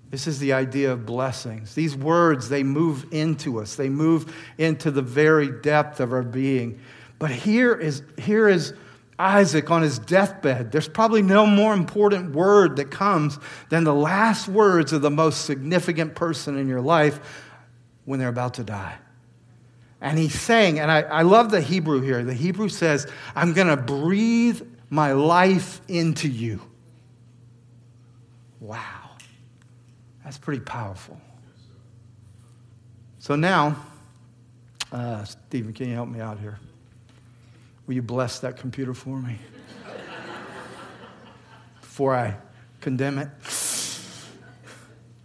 This 0.09 0.25
is 0.25 0.39
the 0.39 0.53
idea 0.53 0.91
of 0.91 1.05
blessings. 1.05 1.75
These 1.75 1.95
words, 1.95 2.49
they 2.49 2.63
move 2.63 3.05
into 3.11 3.61
us, 3.61 3.75
they 3.75 3.87
move 3.87 4.35
into 4.57 4.89
the 4.89 5.03
very 5.03 5.51
depth 5.61 5.99
of 5.99 6.11
our 6.11 6.23
being. 6.23 6.79
But 7.19 7.29
here 7.29 7.75
is, 7.75 8.01
here 8.17 8.49
is 8.49 8.73
Isaac 9.19 9.69
on 9.69 9.83
his 9.83 9.99
deathbed. 9.99 10.71
There's 10.71 10.89
probably 10.89 11.21
no 11.21 11.45
more 11.45 11.75
important 11.75 12.31
word 12.31 12.77
that 12.77 12.89
comes 12.89 13.37
than 13.69 13.83
the 13.83 13.93
last 13.93 14.47
words 14.47 14.91
of 14.91 15.03
the 15.03 15.11
most 15.11 15.45
significant 15.45 16.15
person 16.15 16.57
in 16.57 16.67
your 16.67 16.81
life 16.81 17.19
when 18.05 18.19
they're 18.19 18.27
about 18.27 18.55
to 18.55 18.63
die. 18.63 18.97
And 20.03 20.19
he's 20.19 20.39
saying, 20.39 20.79
and 20.79 20.91
I, 20.91 21.03
I 21.03 21.21
love 21.21 21.49
the 21.49 21.61
Hebrew 21.61 22.01
here. 22.01 22.25
The 22.25 22.33
Hebrew 22.33 22.67
says, 22.67 23.07
I'm 23.37 23.53
going 23.53 23.69
to 23.69 23.77
breathe 23.77 24.61
my 24.89 25.13
life 25.13 25.79
into 25.87 26.27
you. 26.27 26.59
Wow. 28.59 29.11
That's 30.25 30.37
pretty 30.37 30.59
powerful. 30.59 31.19
So 33.19 33.37
now, 33.37 33.77
uh, 34.91 35.23
Stephen, 35.23 35.71
can 35.71 35.87
you 35.87 35.95
help 35.95 36.09
me 36.09 36.19
out 36.19 36.37
here? 36.37 36.59
Will 37.87 37.93
you 37.93 38.01
bless 38.01 38.39
that 38.39 38.57
computer 38.57 38.93
for 38.93 39.17
me? 39.17 39.37
Before 41.79 42.13
I 42.13 42.35
condemn 42.81 43.19
it. 43.19 43.29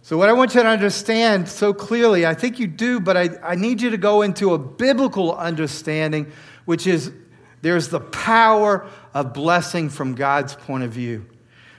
So, 0.09 0.17
what 0.17 0.27
I 0.27 0.33
want 0.33 0.55
you 0.55 0.63
to 0.63 0.67
understand 0.67 1.47
so 1.47 1.71
clearly, 1.71 2.25
I 2.25 2.33
think 2.33 2.57
you 2.57 2.65
do, 2.65 2.99
but 2.99 3.15
I, 3.15 3.29
I 3.43 3.53
need 3.53 3.79
you 3.79 3.91
to 3.91 3.97
go 3.97 4.23
into 4.23 4.55
a 4.55 4.57
biblical 4.57 5.35
understanding, 5.35 6.31
which 6.65 6.87
is 6.87 7.11
there's 7.61 7.89
the 7.89 7.99
power 7.99 8.89
of 9.13 9.35
blessing 9.35 9.87
from 9.87 10.15
God's 10.15 10.55
point 10.55 10.83
of 10.83 10.91
view. 10.91 11.27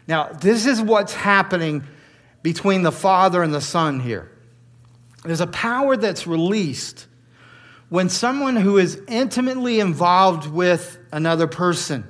Now, 0.06 0.28
this 0.28 0.64
is 0.64 0.80
what's 0.80 1.12
happening 1.12 1.82
between 2.40 2.82
the 2.82 2.92
Father 2.92 3.42
and 3.42 3.52
the 3.52 3.60
Son 3.60 3.98
here. 3.98 4.30
There's 5.24 5.40
a 5.40 5.48
power 5.48 5.96
that's 5.96 6.24
released 6.24 7.08
when 7.88 8.08
someone 8.08 8.54
who 8.54 8.78
is 8.78 9.02
intimately 9.08 9.80
involved 9.80 10.46
with 10.48 11.00
another 11.10 11.48
person 11.48 12.06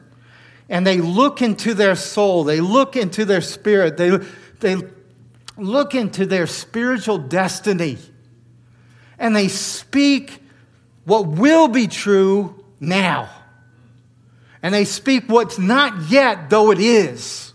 and 0.68 0.86
they 0.86 0.98
look 0.98 1.40
into 1.40 1.72
their 1.72 1.94
soul, 1.96 2.44
they 2.44 2.60
look 2.60 2.94
into 2.94 3.24
their 3.24 3.40
spirit, 3.40 3.96
they, 3.96 4.18
they 4.58 4.82
look 5.57 5.95
into 5.95 6.26
their 6.26 6.47
spiritual 6.47 7.19
destiny, 7.19 7.99
and 9.19 9.35
they 9.35 9.49
speak 9.49 10.42
what 11.04 11.26
will 11.26 11.69
be 11.69 11.87
true 11.87 12.64
now. 12.78 13.28
And 14.62 14.75
they 14.75 14.85
speak 14.85 15.25
what's 15.28 15.59
not 15.59 16.11
yet, 16.11 16.50
though 16.50 16.71
it 16.71 16.78
is. 16.78 17.52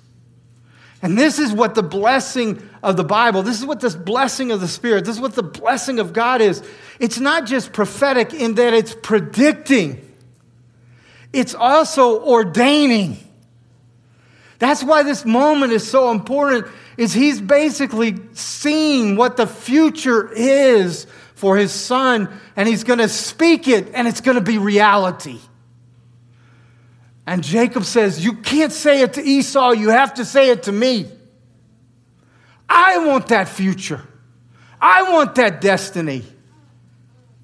And 1.02 1.18
this 1.18 1.38
is 1.38 1.54
what 1.54 1.76
the 1.76 1.84
blessing 1.84 2.68
of 2.82 2.98
the 2.98 3.04
Bible, 3.04 3.44
this 3.44 3.60
is 3.60 3.66
what 3.66 3.80
this 3.80 3.96
blessing 3.96 4.52
of 4.52 4.60
the 4.60 4.68
Spirit, 4.68 5.06
this 5.06 5.16
is 5.16 5.22
what 5.22 5.36
the 5.36 5.44
blessing 5.44 6.00
of 6.00 6.14
God 6.14 6.42
is. 6.42 6.64
It's 7.00 7.20
not 7.20 7.46
just 7.46 7.74
prophetic 7.74 8.34
in 8.34 8.56
that 8.56 8.74
it's 8.74 8.96
predicting, 9.04 10.02
it's 11.32 11.54
also 11.54 12.24
ordaining. 12.24 13.20
That's 14.58 14.84
why 14.84 15.04
this 15.04 15.26
moment 15.26 15.74
is 15.74 15.88
so 15.88 16.12
important 16.12 16.66
is 16.98 17.14
he's 17.14 17.42
basically 17.42 18.16
seeing 18.34 19.16
what 19.16 19.38
the 19.38 19.48
future 19.48 20.32
is 20.32 21.08
for 21.34 21.58
his 21.58 21.72
son 21.72 22.30
and 22.56 22.68
he's 22.68 22.84
going 22.84 23.00
to 23.00 23.10
speak 23.10 23.68
it 23.68 23.92
and 23.94 24.08
it's 24.08 24.22
going 24.22 24.36
to 24.36 24.42
be 24.42 24.58
reality. 24.58 25.40
And 27.28 27.44
Jacob 27.44 27.84
says, 27.86 28.24
You 28.24 28.34
can't 28.34 28.72
say 28.72 29.02
it 29.02 29.14
to 29.14 29.22
Esau, 29.22 29.72
you 29.72 29.90
have 29.90 30.16
to 30.16 30.26
say 30.26 30.50
it 30.50 30.64
to 30.64 30.72
me. 30.72 31.08
I 32.70 33.06
want 33.06 33.28
that 33.28 33.50
future. 33.50 34.02
I 34.82 35.12
want 35.12 35.36
that 35.36 35.62
destiny. 35.62 36.24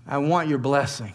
I 0.08 0.18
want 0.18 0.50
your 0.50 0.58
blessing. 0.58 1.14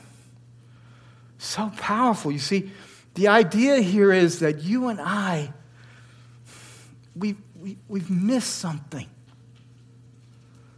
So 1.39 1.71
powerful. 1.77 2.33
You 2.33 2.39
see, 2.39 2.71
the 3.15 3.29
idea 3.29 3.79
here 3.81 4.13
is 4.13 4.41
that 4.41 4.63
you 4.63 4.89
and 4.89 5.01
I, 5.01 5.53
we, 7.15 7.37
we, 7.67 7.77
we've 7.89 8.09
missed 8.09 8.59
something. 8.59 9.09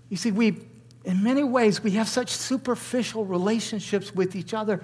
You 0.09 0.16
see, 0.16 0.30
we, 0.30 0.57
in 1.04 1.23
many 1.23 1.45
ways, 1.45 1.83
we 1.83 1.90
have 1.92 2.09
such 2.09 2.30
superficial 2.30 3.26
relationships 3.26 4.14
with 4.14 4.35
each 4.35 4.54
other 4.54 4.83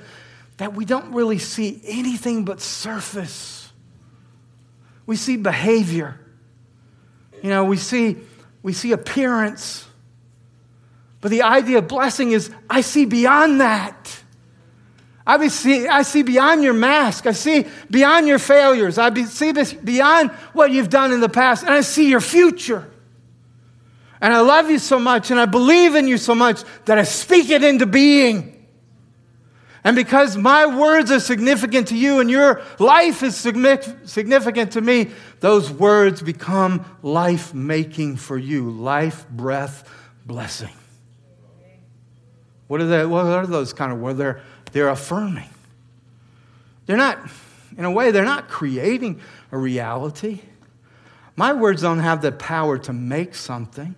that 0.58 0.75
we 0.75 0.84
don't 0.84 1.14
really 1.14 1.38
see 1.38 1.80
anything 1.87 2.44
but 2.44 2.61
surface. 2.61 3.73
We 5.06 5.16
see 5.16 5.38
behavior. 5.38 6.20
You 7.42 7.49
know, 7.49 7.64
we 7.64 7.78
see, 7.78 8.18
we 8.62 8.75
see 8.75 8.92
appearance. 8.92 9.87
But 11.23 11.30
the 11.30 11.40
idea 11.40 11.78
of 11.78 11.88
blessing 11.88 12.32
is 12.32 12.50
I 12.68 12.82
see 12.82 13.06
beyond 13.06 13.62
that. 13.62 14.24
I 15.26 15.49
see, 15.49 15.88
I 15.88 16.02
see 16.02 16.23
beyond 16.23 16.62
your 16.62 16.75
mask. 16.75 17.26
I 17.26 17.33
see 17.33 17.66
beyond 17.90 18.28
your 18.28 18.38
failures. 18.38 18.99
I 18.99 19.12
see 19.25 19.52
this 19.52 19.73
beyond 19.73 20.31
what 20.52 20.71
you've 20.71 20.90
done 20.90 21.12
in 21.12 21.21
the 21.21 21.31
past. 21.31 21.64
And 21.64 21.73
I 21.73 21.81
see 21.81 22.11
your 22.11 22.21
future. 22.21 22.90
And 24.21 24.33
I 24.33 24.40
love 24.40 24.71
you 24.71 24.78
so 24.78 24.99
much 24.99 25.31
and 25.31 25.40
I 25.40 25.47
believe 25.47 25.95
in 25.95 26.09
you 26.09 26.19
so 26.19 26.35
much 26.35 26.62
that 26.87 26.99
I 26.99 27.02
speak 27.04 27.50
it 27.50 27.62
into 27.62 27.87
being. 27.87 28.66
And 29.83 29.97
because 29.97 30.35
my 30.35 30.64
words 30.64 31.11
are 31.11 31.21
significant 31.21 31.88
to 31.88 31.97
you 31.97 32.21
and 32.21 32.31
your 32.31 32.62
life 32.78 33.23
is 33.23 33.37
significant 33.37 34.73
to 34.73 34.81
me, 34.81 35.11
those 35.40 35.71
words 35.71 36.23
become 36.23 36.87
life 37.02 37.52
making 37.52 38.16
for 38.16 38.38
you 38.38 38.71
life, 38.71 39.28
breath, 39.28 39.87
blessing. 40.25 40.73
What 42.66 42.81
are, 42.81 42.87
they, 42.87 43.04
what 43.04 43.26
are 43.26 43.47
those 43.47 43.75
kind 43.75 43.93
of 43.93 43.99
words? 43.99 44.19
They're, 44.19 44.40
they're 44.75 44.90
affirming. 44.90 45.49
They're 46.85 46.99
not, 46.99 47.19
in 47.78 47.87
a 47.87 47.90
way, 47.90 48.11
they're 48.11 48.26
not 48.26 48.49
creating 48.49 49.23
a 49.50 49.57
reality. 49.57 50.40
My 51.35 51.54
words 51.54 51.81
don't 51.81 52.00
have 52.00 52.21
the 52.21 52.31
power 52.31 52.76
to 52.76 52.93
make 52.93 53.35
something, 53.35 53.95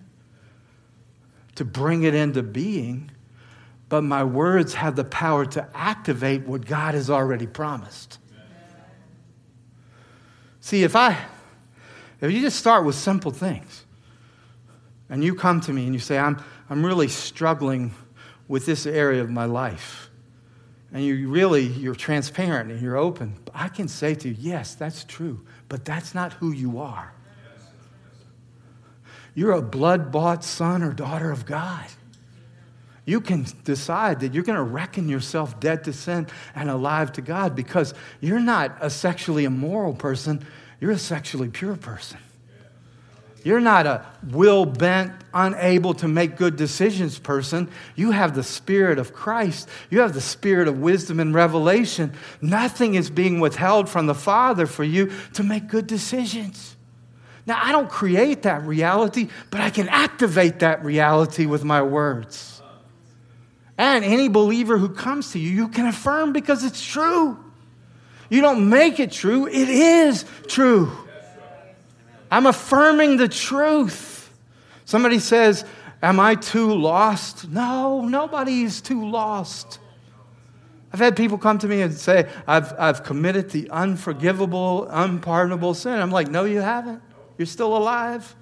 to 1.55 1.65
bring 1.65 2.03
it 2.03 2.15
into 2.15 2.41
being 2.41 3.11
but 3.89 4.01
my 4.01 4.23
words 4.23 4.73
have 4.73 4.95
the 4.95 5.03
power 5.03 5.45
to 5.45 5.67
activate 5.73 6.45
what 6.45 6.65
God 6.65 6.93
has 6.93 7.09
already 7.09 7.47
promised. 7.47 8.19
See, 10.59 10.83
if 10.83 10.95
I, 10.95 11.17
if 12.19 12.31
you 12.31 12.41
just 12.41 12.59
start 12.59 12.85
with 12.85 12.95
simple 12.95 13.31
things, 13.31 13.85
and 15.09 15.23
you 15.23 15.35
come 15.35 15.61
to 15.61 15.71
me 15.71 15.85
and 15.85 15.93
you 15.93 15.99
say, 15.99 16.17
I'm, 16.17 16.43
I'm 16.69 16.85
really 16.85 17.07
struggling 17.07 17.93
with 18.49 18.65
this 18.65 18.85
area 18.85 19.21
of 19.21 19.29
my 19.29 19.45
life, 19.45 20.06
and 20.93 21.03
you 21.03 21.29
really, 21.29 21.65
you're 21.65 21.95
transparent 21.95 22.71
and 22.71 22.81
you're 22.81 22.97
open, 22.97 23.35
I 23.53 23.67
can 23.67 23.87
say 23.87 24.15
to 24.15 24.29
you, 24.29 24.35
yes, 24.39 24.75
that's 24.75 25.03
true, 25.03 25.45
but 25.69 25.85
that's 25.85 26.15
not 26.15 26.33
who 26.33 26.51
you 26.51 26.79
are. 26.79 27.13
You're 29.35 29.51
a 29.51 29.61
blood 29.61 30.11
bought 30.11 30.43
son 30.43 30.81
or 30.81 30.93
daughter 30.93 31.31
of 31.31 31.45
God 31.45 31.85
you 33.07 33.21
can 33.21 33.45
decide 33.63 34.19
that 34.19 34.33
you're 34.33 34.43
going 34.43 34.57
to 34.57 34.61
reckon 34.61 35.07
yourself 35.07 35.61
dead 35.61 35.85
to 35.85 35.93
sin 35.93 36.27
and 36.53 36.69
alive 36.69 37.13
to 37.13 37.21
God 37.21 37.55
because 37.55 37.93
you're 38.19 38.41
not 38.41 38.77
a 38.81 38.89
sexually 38.89 39.45
immoral 39.45 39.93
person, 39.93 40.45
you're 40.81 40.91
a 40.91 40.99
sexually 40.99 41.47
pure 41.47 41.77
person. 41.77 42.19
You're 43.47 43.61
not 43.61 43.87
a 43.87 44.05
will 44.29 44.65
bent, 44.65 45.13
unable 45.33 45.93
to 45.93 46.07
make 46.09 46.35
good 46.35 46.57
decisions 46.57 47.17
person. 47.17 47.69
You 47.95 48.11
have 48.11 48.35
the 48.35 48.43
Spirit 48.43 48.99
of 48.99 49.13
Christ. 49.13 49.69
You 49.89 50.01
have 50.01 50.13
the 50.13 50.19
Spirit 50.19 50.67
of 50.67 50.79
wisdom 50.79 51.21
and 51.21 51.33
revelation. 51.33 52.11
Nothing 52.41 52.95
is 52.95 53.09
being 53.09 53.39
withheld 53.39 53.87
from 53.87 54.05
the 54.05 54.13
Father 54.13 54.65
for 54.65 54.83
you 54.83 55.13
to 55.35 55.43
make 55.43 55.67
good 55.69 55.87
decisions. 55.87 56.75
Now, 57.45 57.57
I 57.63 57.71
don't 57.71 57.89
create 57.89 58.41
that 58.41 58.63
reality, 58.63 59.29
but 59.49 59.61
I 59.61 59.69
can 59.69 59.87
activate 59.87 60.59
that 60.59 60.83
reality 60.83 61.45
with 61.45 61.63
my 61.63 61.81
words. 61.81 62.61
And 63.77 64.03
any 64.03 64.27
believer 64.27 64.77
who 64.77 64.89
comes 64.89 65.31
to 65.31 65.39
you, 65.39 65.51
you 65.51 65.67
can 65.69 65.85
affirm 65.85 66.33
because 66.33 66.65
it's 66.65 66.85
true. 66.85 67.41
You 68.29 68.41
don't 68.41 68.69
make 68.69 68.99
it 68.99 69.13
true, 69.13 69.47
it 69.47 69.69
is 69.69 70.25
true. 70.47 71.06
I'm 72.31 72.45
affirming 72.45 73.17
the 73.17 73.27
truth. 73.27 74.31
Somebody 74.85 75.19
says, 75.19 75.65
Am 76.01 76.19
I 76.19 76.35
too 76.35 76.75
lost? 76.75 77.49
No, 77.49 78.01
nobody 78.01 78.61
is 78.61 78.81
too 78.81 79.09
lost. 79.09 79.79
I've 80.93 80.99
had 80.99 81.17
people 81.17 81.37
come 81.37 81.57
to 81.59 81.67
me 81.67 81.81
and 81.81 81.93
say, 81.93 82.29
I've, 82.47 82.73
I've 82.77 83.03
committed 83.03 83.49
the 83.49 83.69
unforgivable, 83.69 84.87
unpardonable 84.89 85.73
sin. 85.73 85.99
I'm 85.99 86.11
like, 86.11 86.29
No, 86.29 86.45
you 86.45 86.59
haven't. 86.59 87.01
You're 87.37 87.45
still 87.45 87.75
alive. 87.75 88.35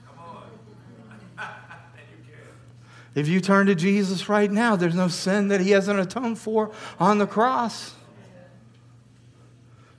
If 3.15 3.29
you 3.29 3.39
turn 3.39 3.67
to 3.67 3.75
Jesus 3.75 4.27
right 4.27 4.51
now, 4.51 4.75
there's 4.75 4.93
no 4.93 5.07
sin 5.07 5.47
that 5.47 5.61
he 5.61 5.71
hasn't 5.71 5.99
atoned 5.99 6.37
for 6.37 6.71
on 6.99 7.17
the 7.17 7.25
cross. 7.25 7.95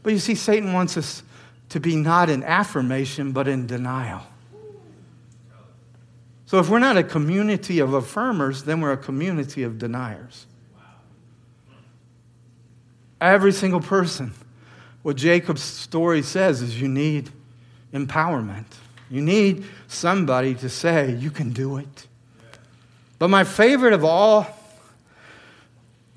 But 0.03 0.13
you 0.13 0.19
see, 0.19 0.35
Satan 0.35 0.75
wants 0.75 0.99
us 0.99 1.23
to 1.71 1.81
be 1.81 1.97
not 1.97 2.31
in 2.31 2.43
affirmation, 2.45 3.33
but 3.33 3.49
in 3.49 3.67
denial. 3.67 4.23
So 6.47 6.61
if 6.61 6.69
we're 6.69 6.79
not 6.79 6.97
a 6.97 7.03
community 7.03 7.81
of 7.81 7.91
affirmers, 7.91 8.65
then 8.65 8.81
we're 8.81 8.93
a 8.93 8.97
community 8.97 9.65
of 9.65 9.79
deniers. 9.79 10.47
Every 13.21 13.53
single 13.53 13.81
person, 13.81 14.33
what 15.03 15.17
Jacob's 15.17 15.63
story 15.63 16.23
says 16.23 16.63
is 16.63 16.81
you 16.81 16.87
need 16.87 17.31
empowerment. 17.93 18.67
You 19.11 19.23
need 19.23 19.65
somebody 19.89 20.55
to 20.57 20.69
say, 20.69 21.15
you 21.15 21.31
can 21.31 21.53
do 21.53 21.79
it. 21.79 22.07
But 23.19 23.29
my 23.29 23.45
favorite 23.45 23.93
of 23.93 24.05
all 24.05 24.47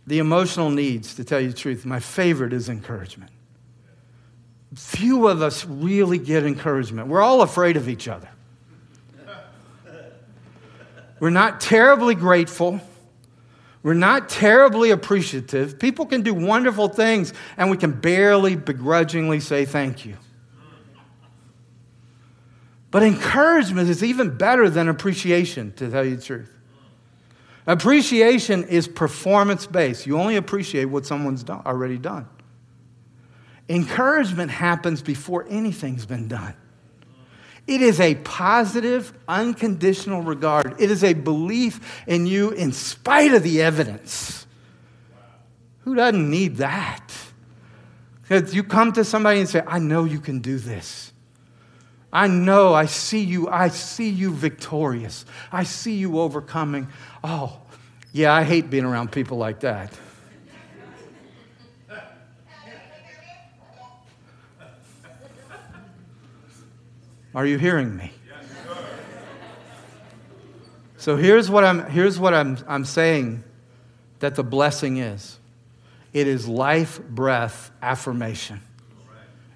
the 0.06 0.20
emotional 0.20 0.70
needs, 0.70 1.16
to 1.16 1.24
tell 1.24 1.40
you 1.40 1.50
the 1.50 1.54
truth, 1.54 1.86
my 1.86 2.00
favorite 2.00 2.52
is 2.52 2.68
encouragement. 2.68 3.32
Few 4.76 5.28
of 5.28 5.42
us 5.42 5.66
really 5.66 6.20
get 6.20 6.46
encouragement. 6.46 7.08
We're 7.08 7.22
all 7.22 7.42
afraid 7.42 7.76
of 7.76 7.90
each 7.90 8.08
other. 8.08 8.30
We're 11.20 11.32
not 11.32 11.60
terribly 11.60 12.16
grateful. 12.16 12.80
We're 13.82 13.94
not 13.94 14.30
terribly 14.30 14.92
appreciative. 14.92 15.80
People 15.80 16.06
can 16.06 16.22
do 16.22 16.34
wonderful 16.34 16.90
things, 16.90 17.34
and 17.58 17.72
we 17.72 17.78
can 17.78 17.92
barely 17.92 18.56
begrudgingly 18.56 19.40
say 19.40 19.66
thank 19.66 20.06
you. 20.06 20.18
But 22.92 23.04
encouragement 23.04 23.90
is 23.90 24.04
even 24.04 24.38
better 24.38 24.70
than 24.70 24.88
appreciation, 24.90 25.74
to 25.74 25.90
tell 25.90 26.06
you 26.06 26.16
the 26.16 26.24
truth. 26.24 26.52
Appreciation 27.68 28.64
is 28.64 28.88
performance 28.88 29.68
based. 29.68 30.08
You 30.08 30.18
only 30.18 30.38
appreciate 30.38 30.86
what 30.86 31.06
someone's 31.06 31.44
done, 31.44 31.62
already 31.66 31.98
done. 31.98 32.28
Encouragement 33.70 34.50
happens 34.50 35.04
before 35.04 35.46
anything's 35.48 36.08
been 36.08 36.28
done. 36.28 36.56
It 37.68 37.84
is 37.84 38.00
a 38.00 38.16
positive, 38.16 39.14
unconditional 39.28 40.24
regard. 40.24 40.82
It 40.82 40.90
is 40.90 41.04
a 41.04 41.14
belief 41.14 42.02
in 42.08 42.26
you 42.26 42.50
in 42.50 42.72
spite 42.74 43.32
of 43.36 43.44
the 43.44 43.62
evidence. 43.62 44.48
Who 45.82 45.94
doesn't 45.94 46.30
need 46.30 46.58
that? 46.58 47.14
Because 48.24 48.56
you 48.56 48.64
come 48.64 48.92
to 48.94 49.04
somebody 49.04 49.40
and 49.40 49.48
say, 49.48 49.62
I 49.68 49.78
know 49.78 50.04
you 50.06 50.20
can 50.20 50.40
do 50.40 50.58
this. 50.58 51.14
I 52.12 52.28
know, 52.28 52.74
I 52.74 52.88
see 52.88 53.22
you, 53.22 53.48
I 53.50 53.68
see 53.68 54.10
you 54.10 54.34
victorious. 54.34 55.26
I 55.52 55.64
see 55.64 55.94
you 55.94 56.20
overcoming. 56.20 56.88
Oh, 57.24 57.60
yeah, 58.12 58.34
I 58.34 58.44
hate 58.44 58.72
being 58.72 58.84
around 58.86 59.12
people 59.12 59.38
like 59.38 59.60
that. 59.60 59.94
Are 67.36 67.46
you 67.46 67.58
hearing 67.58 67.96
me? 67.96 68.12
So 70.98 71.16
here's 71.16 71.50
what 71.50 71.64
I'm, 71.64 71.86
here's 71.90 72.20
what 72.20 72.34
I'm, 72.34 72.58
I'm 72.68 72.84
saying 72.84 73.44
that 74.20 74.36
the 74.36 74.44
blessing 74.44 74.98
is 74.98 75.40
it 76.12 76.28
is 76.28 76.48
life, 76.48 77.02
breath, 77.02 77.72
affirmation. 77.82 78.62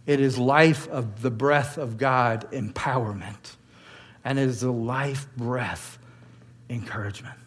It 0.06 0.20
is 0.20 0.38
life 0.38 0.88
of 0.90 1.22
the 1.22 1.32
breath 1.32 1.78
of 1.78 1.98
God 1.98 2.50
empowerment. 2.52 3.56
And 4.24 4.38
it 4.38 4.48
is 4.48 4.62
the 4.62 4.72
life 4.72 5.28
breath 5.36 5.98
encouragement. 6.70 7.38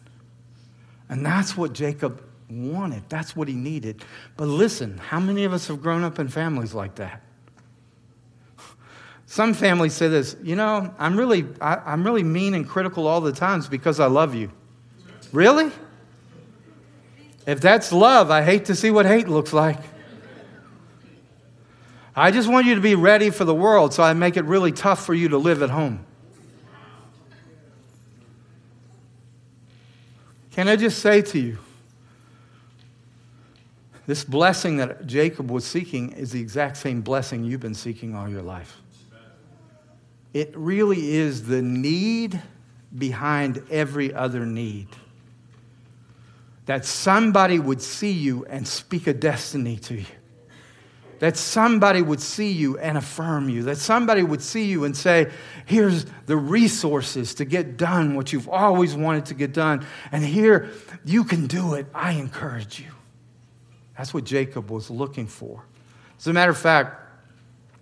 And 1.09 1.25
that's 1.25 1.55
what 1.55 1.73
Jacob 1.73 2.23
wanted. 2.49 3.03
That's 3.09 3.35
what 3.35 3.47
he 3.47 3.53
needed. 3.53 4.03
But 4.35 4.47
listen, 4.47 4.97
how 4.97 5.19
many 5.19 5.43
of 5.43 5.53
us 5.53 5.67
have 5.67 5.81
grown 5.81 6.03
up 6.03 6.19
in 6.19 6.27
families 6.27 6.73
like 6.73 6.95
that? 6.95 7.23
Some 9.29 9.53
families 9.53 9.93
say 9.93 10.07
this, 10.07 10.37
you 10.41 10.55
know, 10.55 10.93
I'm 10.97 11.17
really, 11.17 11.45
I, 11.59 11.93
am 11.93 12.05
really 12.05 12.23
mean 12.23 12.53
and 12.53 12.67
critical 12.67 13.07
all 13.07 13.19
the 13.19 13.33
times 13.33 13.67
because 13.67 13.99
I 13.99 14.07
love 14.07 14.33
you. 14.33 14.49
Really? 15.33 15.69
If 17.45 17.59
that's 17.59 17.91
love, 17.91 18.31
I 18.31 18.41
hate 18.41 18.65
to 18.65 18.75
see 18.75 18.89
what 18.89 19.05
hate 19.05 19.27
looks 19.27 19.51
like. 19.51 19.79
I 22.15 22.31
just 22.31 22.49
want 22.49 22.67
you 22.67 22.75
to 22.75 22.81
be 22.81 22.95
ready 22.95 23.29
for 23.29 23.43
the 23.43 23.53
world, 23.53 23.93
so 23.93 24.01
I 24.01 24.13
make 24.13 24.37
it 24.37 24.45
really 24.45 24.71
tough 24.71 25.05
for 25.05 25.13
you 25.13 25.27
to 25.29 25.37
live 25.37 25.61
at 25.61 25.69
home. 25.69 26.05
Can 30.51 30.69
I 30.69 30.77
just 30.77 30.99
say 30.99 31.21
to 31.21 31.39
you, 31.39 31.57
this 34.07 34.23
blessing 34.23 34.77
that 34.77 35.05
Jacob 35.05 35.51
was 35.51 35.65
seeking 35.65 36.13
is 36.13 36.31
the 36.31 36.39
exact 36.39 36.77
same 36.77 37.01
blessing 37.01 37.43
you've 37.43 37.59
been 37.59 37.75
seeking 37.75 38.15
all 38.15 38.29
your 38.29 38.41
life. 38.41 38.81
It 40.33 40.53
really 40.55 41.15
is 41.15 41.43
the 41.43 41.61
need 41.61 42.41
behind 42.95 43.63
every 43.69 44.13
other 44.13 44.45
need. 44.45 44.87
That 46.65 46.85
somebody 46.85 47.59
would 47.59 47.81
see 47.81 48.11
you 48.11 48.45
and 48.45 48.67
speak 48.67 49.07
a 49.07 49.13
destiny 49.13 49.77
to 49.77 49.95
you 49.95 50.05
that 51.19 51.35
somebody 51.35 52.01
would 52.01 52.21
see 52.21 52.51
you 52.51 52.77
and 52.77 52.97
affirm 52.97 53.49
you, 53.49 53.63
that 53.63 53.77
somebody 53.77 54.23
would 54.23 54.41
see 54.41 54.65
you 54.65 54.83
and 54.83 54.95
say, 54.95 55.31
Here's 55.65 56.05
the 56.25 56.37
resources 56.37 57.33
to 57.35 57.45
get 57.45 57.77
done 57.77 58.15
what 58.15 58.31
you've 58.31 58.49
always 58.49 58.95
wanted 58.95 59.25
to 59.27 59.33
get 59.33 59.53
done, 59.53 59.85
and 60.11 60.23
here 60.23 60.69
you 61.05 61.23
can 61.23 61.47
do 61.47 61.73
it. 61.73 61.87
I 61.93 62.13
encourage 62.13 62.79
you. 62.79 62.91
That's 63.97 64.13
what 64.13 64.23
Jacob 64.23 64.69
was 64.69 64.89
looking 64.89 65.27
for. 65.27 65.63
As 66.19 66.27
a 66.27 66.33
matter 66.33 66.51
of 66.51 66.57
fact, 66.57 67.01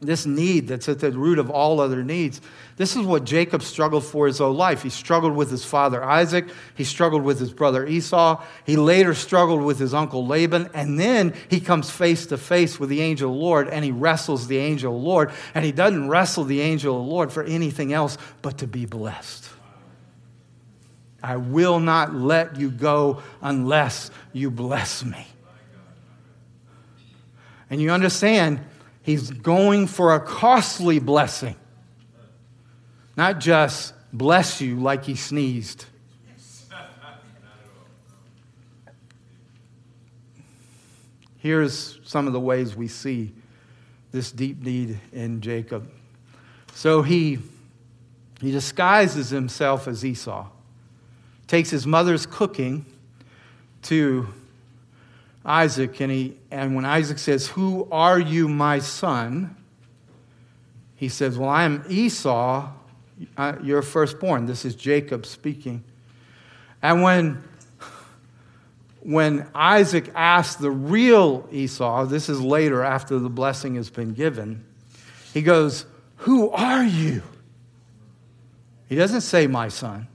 this 0.02 0.26
need 0.26 0.68
that's 0.68 0.90
at 0.90 1.00
the 1.00 1.12
root 1.12 1.40
of 1.40 1.50
all 1.50 1.80
other 1.80 2.04
needs. 2.04 2.42
This 2.78 2.96
is 2.96 3.06
what 3.06 3.24
Jacob 3.24 3.64
struggled 3.64 4.04
for 4.04 4.28
his 4.28 4.40
whole 4.40 4.54
life. 4.54 4.84
He 4.84 4.90
struggled 4.90 5.36
with 5.36 5.50
his 5.50 5.64
father 5.64 6.04
Isaac. 6.04 6.50
He 6.76 6.84
struggled 6.84 7.24
with 7.24 7.40
his 7.40 7.54
brother 7.54 7.88
Esau. 7.88 8.44
He 8.66 8.76
later 8.76 9.14
struggled 9.14 9.62
with 9.62 9.80
his 9.80 9.94
uncle 9.94 10.28
Laban. 10.28 10.70
And 10.74 11.00
then 11.00 11.34
he 11.50 11.60
comes 11.60 11.90
face 11.90 12.26
to 12.28 12.38
face 12.38 12.80
with 12.80 12.90
the 12.90 13.02
angel 13.02 13.32
of 13.32 13.38
the 13.38 13.42
Lord 13.42 13.70
and 13.70 13.86
he 13.86 13.92
wrestles 13.92 14.48
the 14.48 14.58
angel 14.58 14.96
of 14.96 15.02
the 15.02 15.08
Lord. 15.08 15.32
And 15.54 15.64
he 15.64 15.72
doesn't 15.72 16.10
wrestle 16.10 16.44
the 16.44 16.62
angel 16.62 17.00
of 17.00 17.06
the 17.06 17.12
Lord 17.12 17.32
for 17.32 17.44
anything 17.44 17.94
else 17.94 18.18
but 18.42 18.58
to 18.60 18.68
be 18.68 18.86
blessed. 18.86 19.50
I 21.24 21.38
will 21.38 21.80
not 21.80 22.14
let 22.14 22.58
you 22.58 22.70
go 22.70 23.24
unless 23.42 24.12
you 24.34 24.52
bless 24.52 25.04
me. 25.04 25.26
And 27.70 27.82
you 27.82 27.90
understand 27.90 28.60
He's 29.06 29.30
going 29.30 29.86
for 29.86 30.16
a 30.16 30.20
costly 30.20 30.98
blessing, 30.98 31.56
not 33.16 33.40
just 33.40 33.94
bless 34.12 34.62
you 34.62 34.80
like 34.80 35.06
he 35.06 35.14
sneezed. 35.14 35.86
Here's 41.38 42.00
some 42.04 42.26
of 42.26 42.34
the 42.34 42.40
ways 42.40 42.76
we 42.76 42.88
see 42.88 43.32
this 44.12 44.32
deep 44.32 44.64
need 44.64 45.00
in 45.14 45.40
Jacob. 45.40 45.88
So 46.74 47.04
he, 47.04 47.38
he 48.42 48.52
disguises 48.52 49.30
himself 49.30 49.88
as 49.88 50.04
Esau, 50.04 50.48
takes 51.46 51.70
his 51.70 51.86
mother's 51.86 52.26
cooking 52.26 52.88
to 53.84 54.34
Isaac, 55.46 56.00
and, 56.02 56.12
he, 56.12 56.38
and 56.50 56.76
when 56.76 56.86
Isaac 56.86 57.20
says, 57.20 57.48
Who 57.50 57.88
are 57.92 58.20
you, 58.20 58.48
my 58.48 58.80
son? 58.80 59.56
He 60.96 61.08
says, 61.08 61.38
Well, 61.38 61.50
I 61.50 61.64
am 61.64 61.86
Esau, 61.88 62.72
uh, 63.38 63.54
your 63.62 63.82
firstborn. 63.82 64.48
This 64.48 64.66
is 64.66 64.76
Jacob 64.76 65.26
speaking. 65.26 65.84
And 66.82 67.04
when, 67.04 67.44
when 69.02 69.48
Isaac 69.54 70.12
asks 70.16 70.56
the 70.56 70.72
real 70.72 71.48
Esau, 71.52 72.06
this 72.06 72.28
is 72.28 72.42
later 72.42 72.84
after 72.84 73.20
the 73.20 73.30
blessing 73.30 73.76
has 73.76 73.90
been 73.90 74.14
given, 74.14 74.66
he 75.32 75.44
goes, 75.44 75.86
Who 76.18 76.50
are 76.50 76.84
you? 76.84 77.22
He 78.90 78.96
doesn't 78.96 79.22
say, 79.22 79.46
My 79.46 79.68
son. 79.68 80.08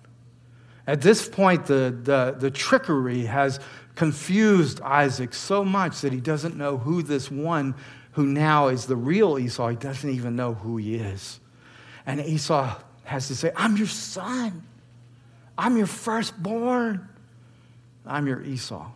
At 0.86 1.02
this 1.02 1.28
point, 1.28 1.66
the, 1.66 1.96
the, 2.02 2.34
the 2.36 2.50
trickery 2.50 3.26
has 3.26 3.60
confused 4.00 4.80
Isaac 4.80 5.34
so 5.34 5.62
much 5.62 6.00
that 6.00 6.10
he 6.10 6.22
doesn't 6.22 6.56
know 6.56 6.78
who 6.78 7.02
this 7.02 7.30
one 7.30 7.74
who 8.12 8.24
now 8.24 8.68
is 8.68 8.86
the 8.86 8.96
real 8.96 9.38
Esau, 9.38 9.68
he 9.68 9.76
doesn't 9.76 10.08
even 10.08 10.36
know 10.36 10.54
who 10.54 10.78
he 10.78 10.94
is. 10.94 11.38
And 12.06 12.18
Esau 12.18 12.78
has 13.04 13.28
to 13.28 13.36
say, 13.36 13.52
I'm 13.54 13.76
your 13.76 13.86
son. 13.86 14.62
I'm 15.58 15.76
your 15.76 15.86
firstborn. 15.86 17.10
I'm 18.06 18.26
your 18.26 18.42
Esau. 18.42 18.90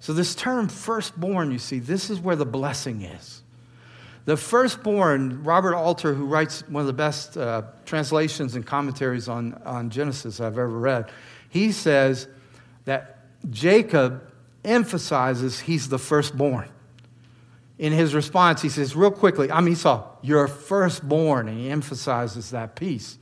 So, 0.00 0.12
this 0.12 0.34
term 0.34 0.68
firstborn, 0.68 1.50
you 1.50 1.58
see, 1.58 1.78
this 1.78 2.10
is 2.10 2.20
where 2.20 2.36
the 2.36 2.44
blessing 2.44 3.00
is. 3.00 3.42
The 4.26 4.36
firstborn, 4.36 5.44
Robert 5.44 5.74
Alter, 5.74 6.12
who 6.12 6.26
writes 6.26 6.60
one 6.68 6.82
of 6.82 6.88
the 6.88 6.92
best 6.92 7.38
uh, 7.38 7.62
translations 7.86 8.54
and 8.54 8.66
commentaries 8.66 9.30
on, 9.30 9.54
on 9.64 9.88
Genesis 9.88 10.40
I've 10.40 10.58
ever 10.58 10.68
read, 10.68 11.10
he 11.48 11.72
says 11.72 12.28
that 12.84 13.13
Jacob 13.50 14.30
emphasizes 14.64 15.60
he's 15.60 15.88
the 15.88 15.98
firstborn. 15.98 16.68
In 17.78 17.92
his 17.92 18.14
response, 18.14 18.62
he 18.62 18.68
says, 18.68 18.94
real 18.94 19.10
quickly, 19.10 19.50
I'm 19.50 19.68
Esau, 19.68 20.08
you're 20.22 20.46
firstborn. 20.46 21.48
And 21.48 21.58
he 21.58 21.70
emphasizes 21.70 22.50
that 22.50 22.76
piece. 22.76 23.18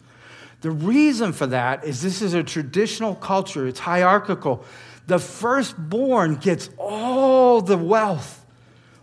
The 0.61 0.71
reason 0.71 1.33
for 1.33 1.47
that 1.49 1.85
is 1.85 2.03
this 2.03 2.23
is 2.23 2.35
a 2.35 2.43
traditional 2.43 3.15
culture, 3.17 3.67
it's 3.67 3.81
hierarchical. 3.81 4.65
The 5.09 5.19
firstborn 5.19 6.37
gets 6.37 6.71
all 6.79 7.61
the 7.61 7.77
wealth, 7.77 8.47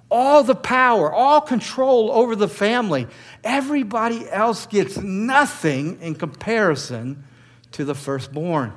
all 0.10 0.44
the 0.44 0.56
power, 0.56 1.12
all 1.12 1.42
control 1.42 2.12
over 2.12 2.36
the 2.36 2.48
family. 2.48 3.08
Everybody 3.44 4.30
else 4.30 4.66
gets 4.68 4.98
nothing 4.98 6.00
in 6.00 6.16
comparison 6.16 7.26
to 7.74 7.84
the 7.84 7.96
firstborn. 7.96 8.74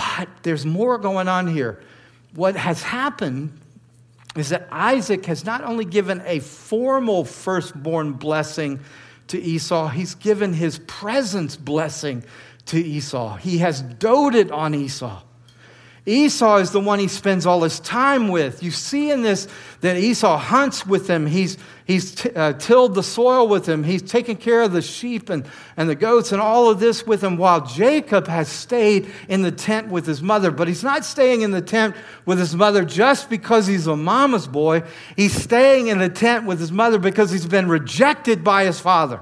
But 0.00 0.28
there's 0.44 0.64
more 0.64 0.96
going 0.96 1.28
on 1.28 1.46
here. 1.46 1.82
What 2.34 2.56
has 2.56 2.82
happened 2.82 3.52
is 4.34 4.48
that 4.48 4.66
Isaac 4.70 5.26
has 5.26 5.44
not 5.44 5.62
only 5.62 5.84
given 5.84 6.22
a 6.24 6.38
formal 6.38 7.24
firstborn 7.24 8.12
blessing 8.12 8.80
to 9.26 9.38
Esau, 9.38 9.88
he's 9.88 10.14
given 10.14 10.54
his 10.54 10.78
presence 10.86 11.56
blessing 11.56 12.24
to 12.66 12.78
Esau. 12.78 13.36
He 13.36 13.58
has 13.58 13.82
doted 13.82 14.50
on 14.50 14.74
Esau. 14.74 15.22
Esau 16.06 16.56
is 16.56 16.70
the 16.70 16.80
one 16.80 16.98
he 16.98 17.08
spends 17.08 17.44
all 17.44 17.62
his 17.62 17.78
time 17.80 18.28
with. 18.28 18.62
You 18.62 18.70
see 18.70 19.10
in 19.10 19.22
this 19.22 19.46
that 19.82 19.96
Esau 19.96 20.38
hunts 20.38 20.86
with 20.86 21.08
him. 21.08 21.26
He's, 21.26 21.58
he's 21.84 22.14
t- 22.14 22.30
uh, 22.30 22.54
tilled 22.54 22.94
the 22.94 23.02
soil 23.02 23.46
with 23.46 23.68
him. 23.68 23.84
He's 23.84 24.02
taken 24.02 24.36
care 24.36 24.62
of 24.62 24.72
the 24.72 24.80
sheep 24.80 25.28
and, 25.28 25.46
and 25.76 25.90
the 25.90 25.94
goats 25.94 26.32
and 26.32 26.40
all 26.40 26.70
of 26.70 26.80
this 26.80 27.06
with 27.06 27.22
him, 27.22 27.36
while 27.36 27.66
Jacob 27.66 28.26
has 28.28 28.48
stayed 28.48 29.10
in 29.28 29.42
the 29.42 29.52
tent 29.52 29.88
with 29.88 30.06
his 30.06 30.22
mother. 30.22 30.50
But 30.50 30.68
he's 30.68 30.82
not 30.82 31.04
staying 31.04 31.42
in 31.42 31.50
the 31.50 31.62
tent 31.62 31.94
with 32.24 32.38
his 32.38 32.56
mother 32.56 32.84
just 32.84 33.28
because 33.28 33.66
he's 33.66 33.86
a 33.86 33.96
mama's 33.96 34.46
boy. 34.46 34.82
He's 35.16 35.34
staying 35.34 35.88
in 35.88 35.98
the 35.98 36.08
tent 36.08 36.46
with 36.46 36.60
his 36.60 36.72
mother 36.72 36.98
because 36.98 37.30
he's 37.30 37.46
been 37.46 37.68
rejected 37.68 38.42
by 38.42 38.64
his 38.64 38.80
father. 38.80 39.20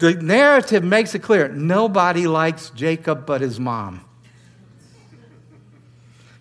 The 0.00 0.14
narrative 0.14 0.82
makes 0.82 1.14
it 1.14 1.18
clear 1.18 1.48
nobody 1.48 2.26
likes 2.26 2.70
Jacob 2.70 3.26
but 3.26 3.42
his 3.42 3.60
mom. 3.60 4.06